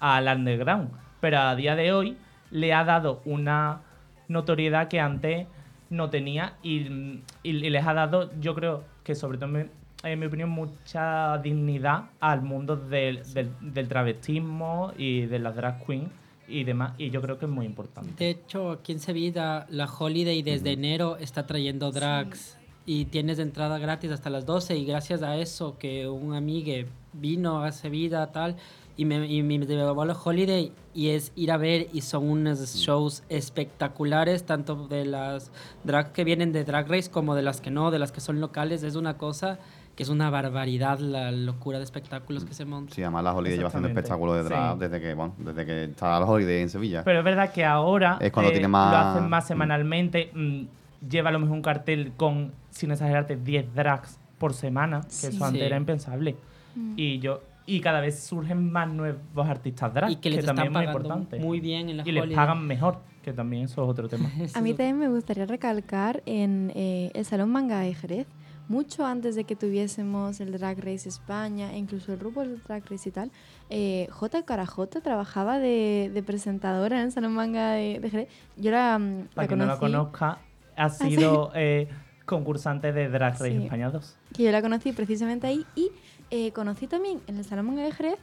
al 0.00 0.28
underground. 0.28 0.90
Pero 1.20 1.38
a 1.38 1.54
día 1.56 1.74
de 1.76 1.92
hoy 1.92 2.16
le 2.50 2.72
ha 2.74 2.84
dado 2.84 3.20
una 3.24 3.80
notoriedad 4.28 4.88
que 4.88 5.00
antes 5.00 5.46
no 5.88 6.08
tenía 6.10 6.54
y, 6.62 6.78
y- 6.80 7.22
y 7.42 7.52
les 7.70 7.86
ha 7.86 7.94
dado, 7.94 8.30
yo 8.40 8.54
creo 8.54 8.84
que 9.04 9.14
sobre 9.14 9.38
todo, 9.38 9.46
en 9.56 9.64
mi- 9.64 9.70
en 10.10 10.18
mi 10.18 10.26
opinión, 10.26 10.48
mucha 10.50 11.36
dignidad 11.38 12.04
al 12.20 12.42
mundo 12.42 12.76
del, 12.76 13.22
del, 13.34 13.50
del 13.60 13.88
travestismo 13.88 14.92
y 14.96 15.22
de 15.26 15.38
las 15.38 15.54
drag 15.56 15.84
queens 15.84 16.10
y 16.48 16.64
demás. 16.64 16.92
Y 16.98 17.10
yo 17.10 17.20
creo 17.20 17.38
que 17.38 17.44
es 17.46 17.50
muy 17.50 17.66
importante. 17.66 18.12
De 18.16 18.30
hecho, 18.30 18.70
aquí 18.72 18.92
en 18.92 19.00
Sevilla, 19.00 19.66
la 19.68 19.86
Holiday 19.86 20.42
desde 20.42 20.72
enero 20.72 21.16
está 21.16 21.46
trayendo 21.46 21.90
drags 21.92 22.56
y 22.86 23.04
tienes 23.06 23.38
entrada 23.38 23.78
gratis 23.78 24.10
hasta 24.10 24.30
las 24.30 24.46
12 24.46 24.76
y 24.76 24.84
gracias 24.84 25.22
a 25.22 25.36
eso 25.36 25.76
que 25.78 26.08
un 26.08 26.34
amigo 26.34 26.88
vino 27.12 27.62
a 27.62 27.72
Sevilla 27.72 28.26
tal 28.32 28.56
y 28.96 29.04
me, 29.04 29.26
y 29.26 29.42
me 29.42 29.58
llevó 29.58 30.02
a 30.02 30.06
la 30.06 30.14
Holiday 30.14 30.72
y 30.94 31.08
es 31.10 31.32
ir 31.36 31.52
a 31.52 31.56
ver 31.56 31.86
y 31.92 32.00
son 32.02 32.28
unos 32.28 32.58
shows 32.76 33.22
espectaculares 33.28 34.44
tanto 34.44 34.88
de 34.88 35.04
las 35.04 35.50
drag 35.84 36.12
que 36.12 36.24
vienen 36.24 36.52
de 36.52 36.64
Drag 36.64 36.88
Race 36.88 37.10
como 37.10 37.34
de 37.34 37.42
las 37.42 37.60
que 37.60 37.70
no, 37.70 37.90
de 37.90 37.98
las 37.98 38.12
que 38.12 38.20
son 38.20 38.40
locales, 38.40 38.82
es 38.82 38.96
una 38.96 39.16
cosa 39.16 39.58
que 39.96 40.02
es 40.02 40.08
una 40.08 40.30
barbaridad 40.30 40.98
la 40.98 41.30
locura 41.30 41.78
de 41.78 41.84
espectáculos 41.84 42.44
que 42.44 42.54
se 42.54 42.64
montan. 42.64 42.94
Sí, 42.94 43.02
además 43.02 43.24
la 43.24 43.34
Holiday 43.34 43.56
lleva 43.58 43.68
haciendo 43.68 43.88
espectáculos 43.88 44.36
de 44.36 44.42
drag 44.44 44.72
Sí. 44.74 44.78
desde 44.80 45.00
que, 45.00 45.14
bueno, 45.14 45.34
desde 45.38 45.66
que 45.66 45.84
está 45.84 46.18
la 46.18 46.24
Holiday 46.26 46.62
en 46.62 46.70
Sevilla. 46.70 47.02
Pero 47.04 47.18
es 47.18 47.24
verdad 47.24 47.52
que 47.52 47.64
ahora 47.64 48.16
Es 48.20 48.32
cuando 48.32 48.50
eh, 48.50 48.54
tiene 48.54 48.68
más- 48.68 48.92
lo 48.92 48.98
hacen 48.98 49.28
más 49.28 49.46
semanalmente. 49.46 50.30
mm, 50.34 50.62
lleva 51.08 51.28
a 51.30 51.32
lo 51.32 51.38
mejor 51.38 51.56
un 51.56 51.62
cartel 51.62 52.12
con, 52.16 52.52
sin 52.70 52.90
exagerarte, 52.90 53.36
10 53.36 53.74
drags 53.74 54.18
por 54.38 54.54
semana, 54.54 55.00
que 55.02 55.10
Sí. 55.10 55.26
eso 55.28 55.44
antes 55.44 55.60
Sí. 55.60 55.66
era 55.66 55.76
impensable. 55.76 56.36
Mm. 56.74 56.94
Y 56.96 57.18
yo 57.20 57.42
y 57.66 57.80
cada 57.80 58.00
vez 58.00 58.18
surgen 58.24 58.72
más 58.72 58.88
nuevos 58.90 59.46
artistas 59.48 59.94
drag, 59.94 60.10
y 60.10 60.16
que 60.16 60.30
les 60.30 60.44
también 60.44 60.68
están 60.68 60.82
es 60.82 60.88
muy 60.88 60.96
importante. 60.96 61.38
muy 61.38 61.60
bien 61.60 61.88
en 61.88 61.98
la 61.98 62.02
y 62.08 62.10
les 62.10 62.22
Holiday. 62.22 62.36
pagan 62.36 62.66
mejor, 62.66 62.98
que 63.22 63.32
también 63.32 63.64
eso 63.64 63.84
es 63.84 63.88
otro 63.90 64.08
tema. 64.08 64.28
A 64.54 64.60
mí 64.60 64.70
también 64.74 64.98
me 64.98 65.08
gustaría 65.08 65.46
recalcar 65.46 66.20
en 66.26 66.72
eh, 66.74 67.10
el 67.14 67.24
Salón 67.24 67.50
Manga 67.50 67.78
de 67.80 67.94
Jerez, 67.94 68.26
mucho 68.68 69.04
antes 69.06 69.34
de 69.36 69.44
que 69.44 69.54
tuviésemos 69.56 70.40
el 70.40 70.52
Drag 70.52 70.78
Race 70.78 71.08
España 71.08 71.72
e 71.72 71.78
incluso 71.78 72.12
el 72.12 72.18
RuPaul's 72.18 72.64
Drag 72.64 72.82
Race 72.90 73.08
y 73.08 73.12
tal, 73.12 73.30
eh, 73.68 74.08
J. 74.10 74.44
Carajota 74.44 75.00
trabajaba 75.00 75.58
de, 75.58 76.10
de 76.12 76.22
presentadora 76.24 76.98
en 76.98 77.06
el 77.06 77.12
Salón 77.12 77.34
Manga 77.34 77.72
de, 77.72 78.00
de 78.00 78.10
Jerez. 78.10 78.28
Yo 78.56 78.70
la, 78.72 78.98
mm, 78.98 79.18
la 79.20 79.26
Para 79.34 79.46
quien 79.48 79.58
no 79.58 79.66
la 79.66 79.76
conocí, 79.76 79.92
conozca, 79.96 80.38
ha 80.84 80.88
sí. 80.90 81.10
sido 81.10 81.50
eh, 81.54 81.88
concursante 82.26 82.92
de 82.92 83.08
Drag 83.08 83.32
Race 83.34 83.50
Sí. 83.50 83.64
España 83.64 83.90
2. 83.90 84.16
que 84.34 84.42
yo 84.44 84.52
la 84.52 84.62
conocí 84.62 84.92
precisamente 84.92 85.46
ahí 85.46 85.64
y 85.74 85.90
eh, 86.30 86.52
conocí 86.52 86.86
también 86.86 87.20
en 87.26 87.36
el 87.38 87.44
Salón 87.44 87.74
de 87.76 87.90
Jerez 87.92 88.18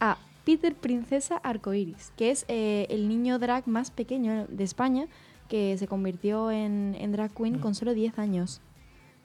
a 0.00 0.16
Peter 0.44 0.74
Princesa 0.74 1.36
Arcoiris, 1.36 2.12
que 2.16 2.30
es 2.30 2.44
eh, 2.48 2.86
el 2.88 3.08
niño 3.08 3.38
drag 3.38 3.68
más 3.68 3.90
pequeño 3.90 4.46
de 4.48 4.64
España 4.64 5.06
que 5.48 5.76
se 5.78 5.86
convirtió 5.86 6.50
en, 6.50 6.96
en 6.98 7.12
drag 7.12 7.32
queen 7.34 7.56
Mm. 7.56 7.60
con 7.60 7.74
solo 7.74 7.92
10 7.92 8.18
años. 8.18 8.60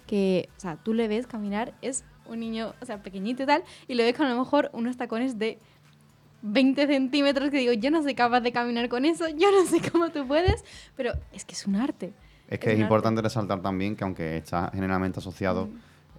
Que, 0.08 0.50
o 0.58 0.60
sea, 0.60 0.76
tú 0.78 0.94
le 0.94 1.08
ves 1.08 1.26
caminar, 1.28 1.74
es 1.82 2.04
un 2.28 2.40
niño, 2.40 2.74
o 2.82 2.86
sea, 2.86 3.02
pequeñito 3.02 3.44
y 3.44 3.46
tal, 3.46 3.64
y 3.88 3.94
le 3.96 4.04
ves 4.04 4.16
con 4.16 4.26
a 4.28 4.34
lo 4.34 4.40
mejor 4.40 4.70
unos 4.74 4.98
tacones 4.98 5.40
de 5.40 5.58
20 6.42 6.86
centímetros 6.88 7.50
que 7.50 7.58
digo, 7.60 7.74
yo 7.74 7.90
no 7.90 8.04
soy 8.04 8.14
capaz 8.16 8.42
de 8.42 8.52
caminar 8.52 8.90
con 8.90 9.06
eso, 9.06 9.28
yo 9.30 9.50
no 9.52 9.66
sé 9.66 9.80
cómo 9.92 10.10
tú 10.10 10.28
puedes, 10.28 10.64
pero 10.96 11.14
es 11.32 11.46
que 11.46 11.54
es 11.54 11.66
un 11.66 11.76
arte. 11.76 12.14
Es 12.48 12.60
que 12.60 12.74
Es 12.74 12.80
importante 12.80 13.22
resaltar 13.22 13.62
también 13.62 13.96
que 13.96 14.04
aunque 14.04 14.38
está 14.38 14.70
generalmente 14.74 15.20
asociado 15.20 15.68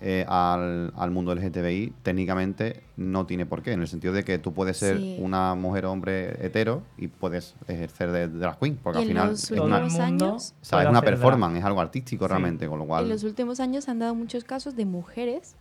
eh, 0.01 0.27
al, 0.29 0.93
al 0.97 1.11
mundo 1.11 1.35
LGTBI, 1.35 1.95
técnicamente 2.03 2.83
no 2.99 3.25
tiene 3.25 3.47
por 3.47 3.63
qué, 3.63 3.73
en 3.73 3.81
el 3.81 3.89
sentido 3.89 4.13
de 4.13 4.25
que 4.25 4.39
tú 4.39 4.53
puedes 4.53 4.77
ser 4.77 4.99
Sí. 4.99 5.17
una 5.21 5.55
mujer 5.55 5.87
o 5.87 5.93
hombre 5.93 6.37
hetero 6.45 6.83
y 6.99 7.09
puedes 7.09 7.55
ejercer 7.67 8.11
de 8.13 8.29
drag 8.29 8.59
queen, 8.59 8.77
porque 8.83 8.99
al 8.99 9.07
final 9.07 9.31
los 9.31 9.51
es 9.51 9.59
una, 9.59 9.77
años- 9.79 10.55
o 10.61 10.65
sea, 10.65 10.83
es 10.83 10.89
una 10.91 10.99
hacer 10.99 11.09
drag. 11.11 11.21
performance, 11.21 11.59
es 11.59 11.65
algo 11.65 11.81
artístico 11.81 12.27
Sí. 12.27 12.29
realmente, 12.29 12.67
con 12.69 12.79
lo 12.79 12.85
cual... 12.87 13.05
En 13.05 13.09
los 13.11 13.25
últimos 13.25 13.59
años 13.61 13.85
se 13.85 13.91
han 13.93 13.99
dado 14.01 14.15
muchos 14.15 14.45
casos 14.45 14.77
de 14.77 14.85
mujeres 14.85 15.57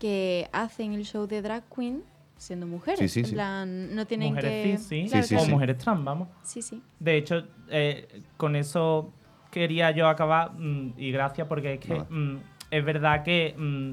que 0.00 0.48
hacen 0.52 0.92
el 0.92 1.04
show 1.04 1.26
de 1.26 1.42
drag 1.42 1.62
queen 1.74 2.02
siendo 2.38 2.66
mujeres. 2.66 2.98
Sí, 2.98 3.08
sí, 3.08 3.20
en 3.20 3.26
sí. 3.26 3.32
plan, 3.34 3.94
no 3.94 4.06
tienen 4.06 4.30
Mujeres 4.30 4.50
que... 4.50 4.78
cis, 4.78 4.86
sí, 4.88 5.08
Claro, 5.10 5.22
Sí, 5.22 5.28
sí, 5.28 5.34
o 5.34 5.38
claro. 5.38 5.46
sí. 5.46 5.52
mujeres 5.52 5.78
trans, 5.78 6.04
vamos. 6.04 6.28
Sí, 6.42 6.60
sí. 6.60 6.82
De 7.00 7.16
hecho, 7.16 7.44
eh, 7.70 8.22
con 8.36 8.56
eso 8.56 9.10
quería 9.50 9.90
yo 9.90 10.08
acabar 10.08 10.52
mm, 10.52 10.94
y 10.96 11.12
gracias 11.12 11.46
porque 11.46 11.74
es 11.74 11.80
que 11.80 11.94
mm, 11.94 12.36
es 12.70 12.84
verdad 12.84 13.22
que 13.22 13.54
mm, 13.56 13.92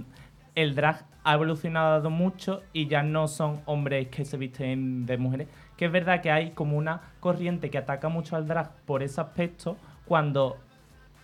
el 0.56 0.76
drag 0.76 1.06
ha 1.24 1.34
evolucionado 1.34 2.10
mucho 2.10 2.64
y 2.74 2.88
ya 2.88 3.02
no 3.04 3.28
son 3.28 3.62
hombres 3.66 4.10
que 4.10 4.26
se 4.26 4.38
visten 4.38 5.06
de 5.06 5.18
mujeres. 5.18 5.48
Que 5.78 5.86
es 5.86 5.92
verdad 5.92 6.22
que 6.22 6.32
hay 6.32 6.52
como 6.52 6.78
una 6.78 7.02
corriente 7.20 7.70
que 7.70 7.78
ataca 7.78 8.10
mucho 8.10 8.36
al 8.36 8.48
drag 8.48 8.72
por 8.86 9.04
ese 9.04 9.22
aspecto 9.22 9.78
cuando 10.06 10.58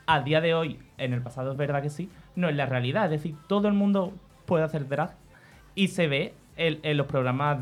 a 0.06 0.22
día 0.22 0.42
de 0.42 0.54
hoy, 0.54 0.80
en 0.98 1.14
el 1.14 1.22
pasado 1.22 1.52
es 1.52 1.58
verdad 1.58 1.82
que 1.82 1.90
sí, 1.90 2.10
no 2.36 2.50
es 2.50 2.56
la 2.56 2.66
realidad. 2.66 3.06
Es 3.06 3.22
decir, 3.22 3.36
todo 3.48 3.68
el 3.68 3.74
mundo 3.74 4.14
puede 4.46 4.64
hacer 4.64 4.88
drag 4.88 5.16
y 5.76 5.90
se 5.90 6.08
ve 6.08 6.34
en, 6.56 6.80
en 6.82 6.98
los 6.98 7.06
programas 7.08 7.60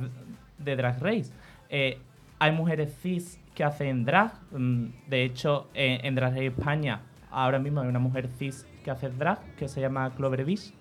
de 0.58 0.76
Drag 0.76 1.02
Race. 1.02 1.32
Eh, 1.70 2.00
hay 2.40 2.52
mujeres 2.52 2.96
cis 3.02 3.40
que 3.58 3.64
hacen 3.64 4.06
drag. 4.06 4.34
mm, 4.52 4.86
De 5.10 5.24
hecho, 5.24 5.68
en, 5.74 6.06
en 6.06 6.14
Drag 6.14 6.32
Race 6.34 6.46
España 6.46 7.02
ahora 7.32 7.58
mismo 7.58 7.82
hay 7.82 7.88
una 7.88 7.98
mujer 7.98 8.30
cis 8.38 8.68
que 8.84 8.92
hace 8.92 9.10
drag 9.10 9.40
que 9.56 9.68
se 9.68 9.82
llama 9.82 10.12
Clover 10.12 10.46
Beach. 10.46 10.72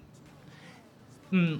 Mm, 1.30 1.54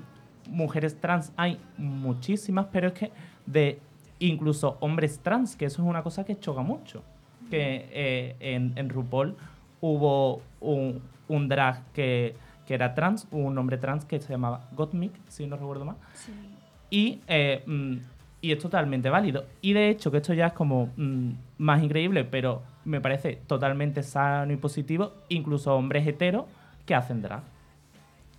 mujeres 0.51 1.01
trans 1.01 1.33
hay 1.39 1.59
muchísimas, 1.79 2.67
pero 2.71 2.89
es 2.89 2.93
que 2.93 3.13
de 3.47 3.81
incluso 4.19 4.77
hombres 4.81 5.19
trans, 5.21 5.57
que 5.57 5.65
eso 5.65 5.83
es 5.83 5.89
una 5.89 6.03
cosa 6.03 6.23
que 6.23 6.39
choca 6.39 6.61
mucho. 6.61 7.03
Que 7.51 7.89
eh, 7.93 8.37
en, 8.41 8.73
en 8.77 8.91
RuPaul 8.91 9.37
hubo 9.81 10.43
un, 10.61 11.01
un 11.29 11.49
drag 11.49 11.83
que, 11.95 12.35
que 12.67 12.75
era 12.75 12.95
trans, 12.95 13.27
un 13.31 13.57
hombre 13.57 13.79
trans 13.79 14.05
que 14.05 14.21
se 14.21 14.33
llamaba 14.35 14.69
Gottmik, 14.73 15.13
si 15.29 15.47
no 15.47 15.57
recuerdo 15.57 15.87
mal. 15.87 15.97
Y, 16.91 17.21
eh, 17.27 17.63
mm, 17.67 17.97
y 18.47 18.53
es 18.53 18.59
totalmente 18.61 19.11
válido. 19.11 19.45
Y 19.61 19.73
de 19.73 19.91
hecho, 19.91 20.11
que 20.11 20.19
esto 20.19 20.33
ya 20.33 20.47
es 20.49 20.53
como 20.53 20.91
mm, 20.97 21.31
más 21.59 21.83
increíble, 21.83 22.25
pero 22.25 22.63
me 22.85 23.01
parece 23.01 23.41
totalmente 23.47 24.03
sano 24.05 24.53
y 24.53 24.57
positivo, 24.57 25.13
incluso 25.29 25.75
hombres 25.75 26.07
heteros 26.07 26.45
que 26.87 26.95
hacen 26.95 27.23
drag. 27.23 27.43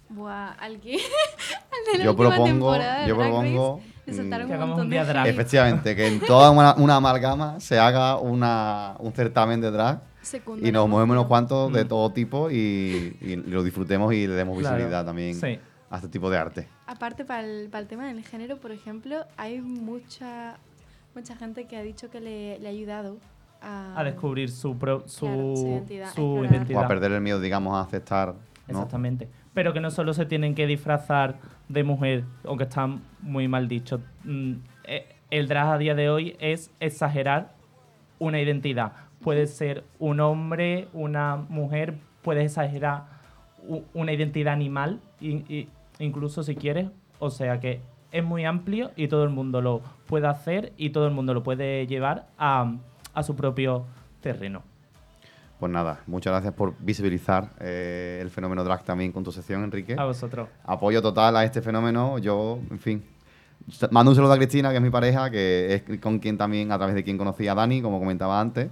Buah, 0.10 0.52
al 0.54 0.80
que. 0.80 0.94
al 0.94 1.92
de 1.92 1.98
la 2.00 2.06
Yo 2.06 2.16
propongo, 2.16 2.78
yo 3.06 3.16
propongo, 3.18 3.82
Race, 4.06 4.24
mm, 4.24 4.30
Que 4.30 4.36
un 4.36 4.52
hagamos 4.54 4.68
montón 4.70 4.86
un 4.86 4.90
de 4.90 4.96
día 4.96 5.04
drag. 5.06 5.28
efectivamente, 5.28 5.96
que 5.96 6.08
en 6.08 6.22
toda 6.22 6.50
una, 6.52 6.74
una 6.76 6.96
amalgama 6.96 7.60
se 7.60 7.78
haga 7.78 8.18
una, 8.18 8.96
un 9.00 9.12
certamen 9.12 9.60
de 9.60 9.72
drag 9.72 10.00
secundario. 10.22 10.70
y 10.70 10.72
nos 10.72 10.88
movemos 10.88 11.14
unos 11.16 11.26
cuantos 11.28 11.74
de 11.74 11.84
todo 11.84 12.10
tipo 12.14 12.50
y, 12.50 13.18
y 13.20 13.36
lo 13.36 13.64
disfrutemos 13.64 14.14
y 14.14 14.26
le 14.28 14.34
demos 14.36 14.58
Claro, 14.60 14.76
visibilidad 14.78 15.06
también 15.06 15.36
sí. 15.36 15.60
A 15.90 15.98
este 15.98 16.10
tipo 16.10 16.30
de 16.30 16.38
arte. 16.38 16.68
Aparte, 16.86 17.24
para 17.26 17.46
el, 17.46 17.70
para 17.70 17.82
el 17.82 17.88
tema 17.88 18.08
del 18.08 18.24
género, 18.24 18.58
por 18.58 18.72
ejemplo, 18.72 19.26
hay 19.38 19.62
mucha 19.62 20.58
mucha 21.16 21.36
gente 21.36 21.66
que 21.66 21.78
ha 21.78 21.82
dicho 21.82 22.10
que 22.12 22.20
le, 22.20 22.60
le 22.60 22.68
ha 22.68 22.72
ayudado 22.72 23.18
a, 23.62 24.00
A 24.00 24.04
descubrir 24.04 24.52
su, 24.52 24.78
pro- 24.78 25.08
su, 25.08 25.26
Claro, 25.26 25.56
su 25.56 25.68
identidad, 25.68 26.14
su. 26.14 26.76
O 26.76 26.80
a 26.80 26.88
perder 26.88 27.12
el 27.14 27.22
miedo, 27.22 27.40
digamos, 27.40 27.74
a 27.76 27.82
aceptar. 27.82 28.28
¿no? 28.36 28.38
Exactamente. 28.68 29.28
Pero 29.54 29.74
que 29.74 29.80
no 29.80 29.90
solo 29.90 30.14
se 30.14 30.26
tienen 30.28 30.54
que 30.54 30.68
disfrazar 30.68 31.40
de 31.70 31.84
mujer, 31.84 32.24
aunque 32.44 32.66
está 32.66 32.86
muy 33.22 33.48
mal 33.48 33.68
dicho. 33.68 34.00
Mm, 34.26 34.54
eh, 34.84 35.16
El 35.32 35.48
drag 35.48 35.68
a 35.70 35.78
día 35.80 35.96
de 35.96 36.10
hoy 36.12 36.36
es 36.40 36.70
exagerar 36.80 37.56
una 38.20 38.40
identidad. 38.40 38.92
Puede 39.22 39.48
ser 39.48 39.84
un 39.98 40.20
hombre, 40.20 40.88
una 40.94 41.36
mujer, 41.38 41.98
puedes 42.22 42.46
exagerar 42.46 43.06
una 43.96 44.14
identidad 44.14 44.54
animal, 44.54 45.02
incluso 46.00 46.44
si 46.44 46.56
quieres. 46.56 46.90
O 47.20 47.30
sea 47.30 47.60
que 47.60 47.82
es 48.12 48.24
muy 48.24 48.46
amplio 48.46 48.92
y 48.96 49.08
todo 49.08 49.24
el 49.24 49.30
mundo 49.30 49.62
lo 49.62 49.82
puede 50.06 50.28
hacer 50.28 50.74
y 50.78 50.92
todo 50.92 51.08
el 51.08 51.14
mundo 51.14 51.34
lo 51.34 51.44
puede 51.44 51.88
llevar 51.88 52.28
a, 52.38 52.76
a 53.14 53.24
su 53.24 53.36
propio 53.36 53.86
terreno. 54.22 54.64
Pues 55.60 55.72
nada, 55.72 56.02
muchas 56.06 56.32
gracias 56.32 56.54
por 56.54 56.76
visibilizar 56.80 57.50
eh, 57.60 58.20
el 58.22 58.30
fenómeno 58.30 58.64
drag 58.64 58.84
también 58.84 59.12
con 59.12 59.24
tu 59.24 59.32
sección, 59.32 59.64
Enrique. 59.64 59.96
A 59.98 60.06
vosotros. 60.06 60.48
Apoyo 60.64 61.02
total 61.02 61.36
a 61.36 61.44
este 61.44 61.64
fenómeno. 61.64 62.20
Yo, 62.20 62.60
en 62.70 62.80
fin, 62.80 63.04
mando 63.90 64.12
un 64.12 64.16
saludo 64.16 64.34
a 64.34 64.38
Cristina, 64.38 64.70
que 64.70 64.76
es 64.76 64.82
mi 64.84 64.92
pareja, 64.92 65.32
que 65.32 65.74
es 65.74 66.00
con 66.00 66.20
quien 66.20 66.38
también, 66.38 66.72
a 66.72 66.78
través 66.78 66.94
de 66.94 67.04
quien 67.04 67.18
conocí 67.18 67.48
a 67.48 67.56
Dani, 67.56 67.82
como 67.82 67.98
comentaba 68.00 68.40
antes. 68.40 68.70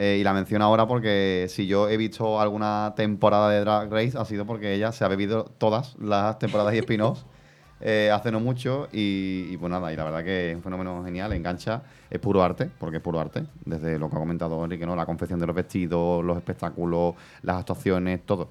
Eh, 0.00 0.18
y 0.20 0.22
la 0.22 0.32
menciono 0.32 0.64
ahora 0.64 0.86
porque 0.86 1.46
si 1.48 1.66
yo 1.66 1.88
he 1.88 1.96
visto 1.96 2.40
alguna 2.40 2.92
temporada 2.94 3.50
de 3.50 3.60
Drag 3.60 3.90
Race 3.90 4.16
ha 4.16 4.24
sido 4.24 4.46
porque 4.46 4.72
ella 4.72 4.92
se 4.92 5.04
ha 5.04 5.08
bebido 5.08 5.46
todas 5.58 5.96
las 5.98 6.38
temporadas 6.38 6.72
y 6.74 6.78
spin-offs 6.78 7.26
eh, 7.80 8.08
hace 8.14 8.30
no 8.30 8.38
mucho 8.38 8.86
y, 8.92 9.48
y 9.50 9.56
pues 9.56 9.70
nada, 9.72 9.92
y 9.92 9.96
la 9.96 10.04
verdad 10.04 10.22
que 10.22 10.50
es 10.50 10.56
un 10.56 10.62
fenómeno 10.62 11.02
genial, 11.04 11.32
engancha, 11.32 11.82
es 12.10 12.20
puro 12.20 12.44
arte, 12.44 12.70
porque 12.78 12.98
es 12.98 13.02
puro 13.02 13.18
arte, 13.18 13.42
desde 13.64 13.98
lo 13.98 14.08
que 14.08 14.14
ha 14.14 14.18
comentado 14.20 14.62
Enrique, 14.64 14.86
¿no? 14.86 14.94
la 14.94 15.04
confección 15.04 15.40
de 15.40 15.46
los 15.48 15.56
vestidos, 15.56 16.24
los 16.24 16.36
espectáculos, 16.36 17.14
las 17.42 17.56
actuaciones, 17.56 18.20
todo. 18.24 18.50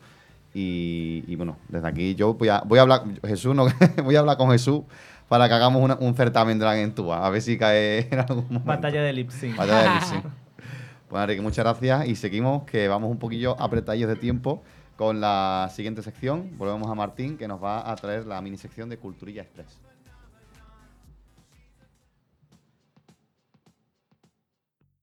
Y, 0.54 1.24
y 1.28 1.36
bueno, 1.38 1.56
desde 1.70 1.88
aquí 1.88 2.14
yo 2.16 2.34
voy 2.34 2.50
a, 2.50 2.62
voy 2.66 2.80
a 2.80 2.82
hablar, 2.82 3.04
Jesús, 3.26 3.56
no, 3.56 3.68
voy 4.04 4.16
a 4.18 4.20
hablar 4.20 4.36
con 4.38 4.50
Jesús 4.52 4.82
para 5.30 5.48
que 5.48 5.54
hagamos 5.54 5.82
una- 5.82 5.98
un 6.00 6.14
certamen 6.14 6.60
drag 6.60 6.80
en 6.80 6.94
Túa, 6.94 7.26
a 7.26 7.30
ver 7.30 7.42
si 7.42 7.58
cae 7.58 8.08
en 8.12 8.20
algún 8.20 8.44
momento. 8.50 8.66
Batalla 8.66 9.02
de 9.02 9.14
lip 9.14 9.30
sync. 9.30 9.56
Batalla 9.56 9.84
de 9.84 9.94
lip 9.96 10.04
sync. 10.04 10.26
Pues 11.08 11.24
Enrique, 11.24 11.42
muchas 11.42 11.64
gracias 11.64 12.06
y 12.08 12.16
seguimos 12.18 12.64
que 12.64 12.90
vamos 12.90 13.10
un 13.10 13.18
poquillo 13.18 13.56
apretadillos 13.62 14.10
de 14.10 14.18
tiempo 14.18 14.62
con 14.98 15.22
la 15.22 15.70
siguiente 15.74 16.02
sección. 16.02 16.58
Volvemos 16.58 16.92
a 16.92 16.96
Martín 16.96 17.38
que 17.38 17.48
nos 17.48 17.64
va 17.64 17.90
a 17.90 17.96
traer 17.96 18.26
la 18.26 18.42
mini 18.42 18.58
sección 18.58 18.90
de 18.90 18.98
Culturilla 18.98 19.44
Express. 19.44 19.87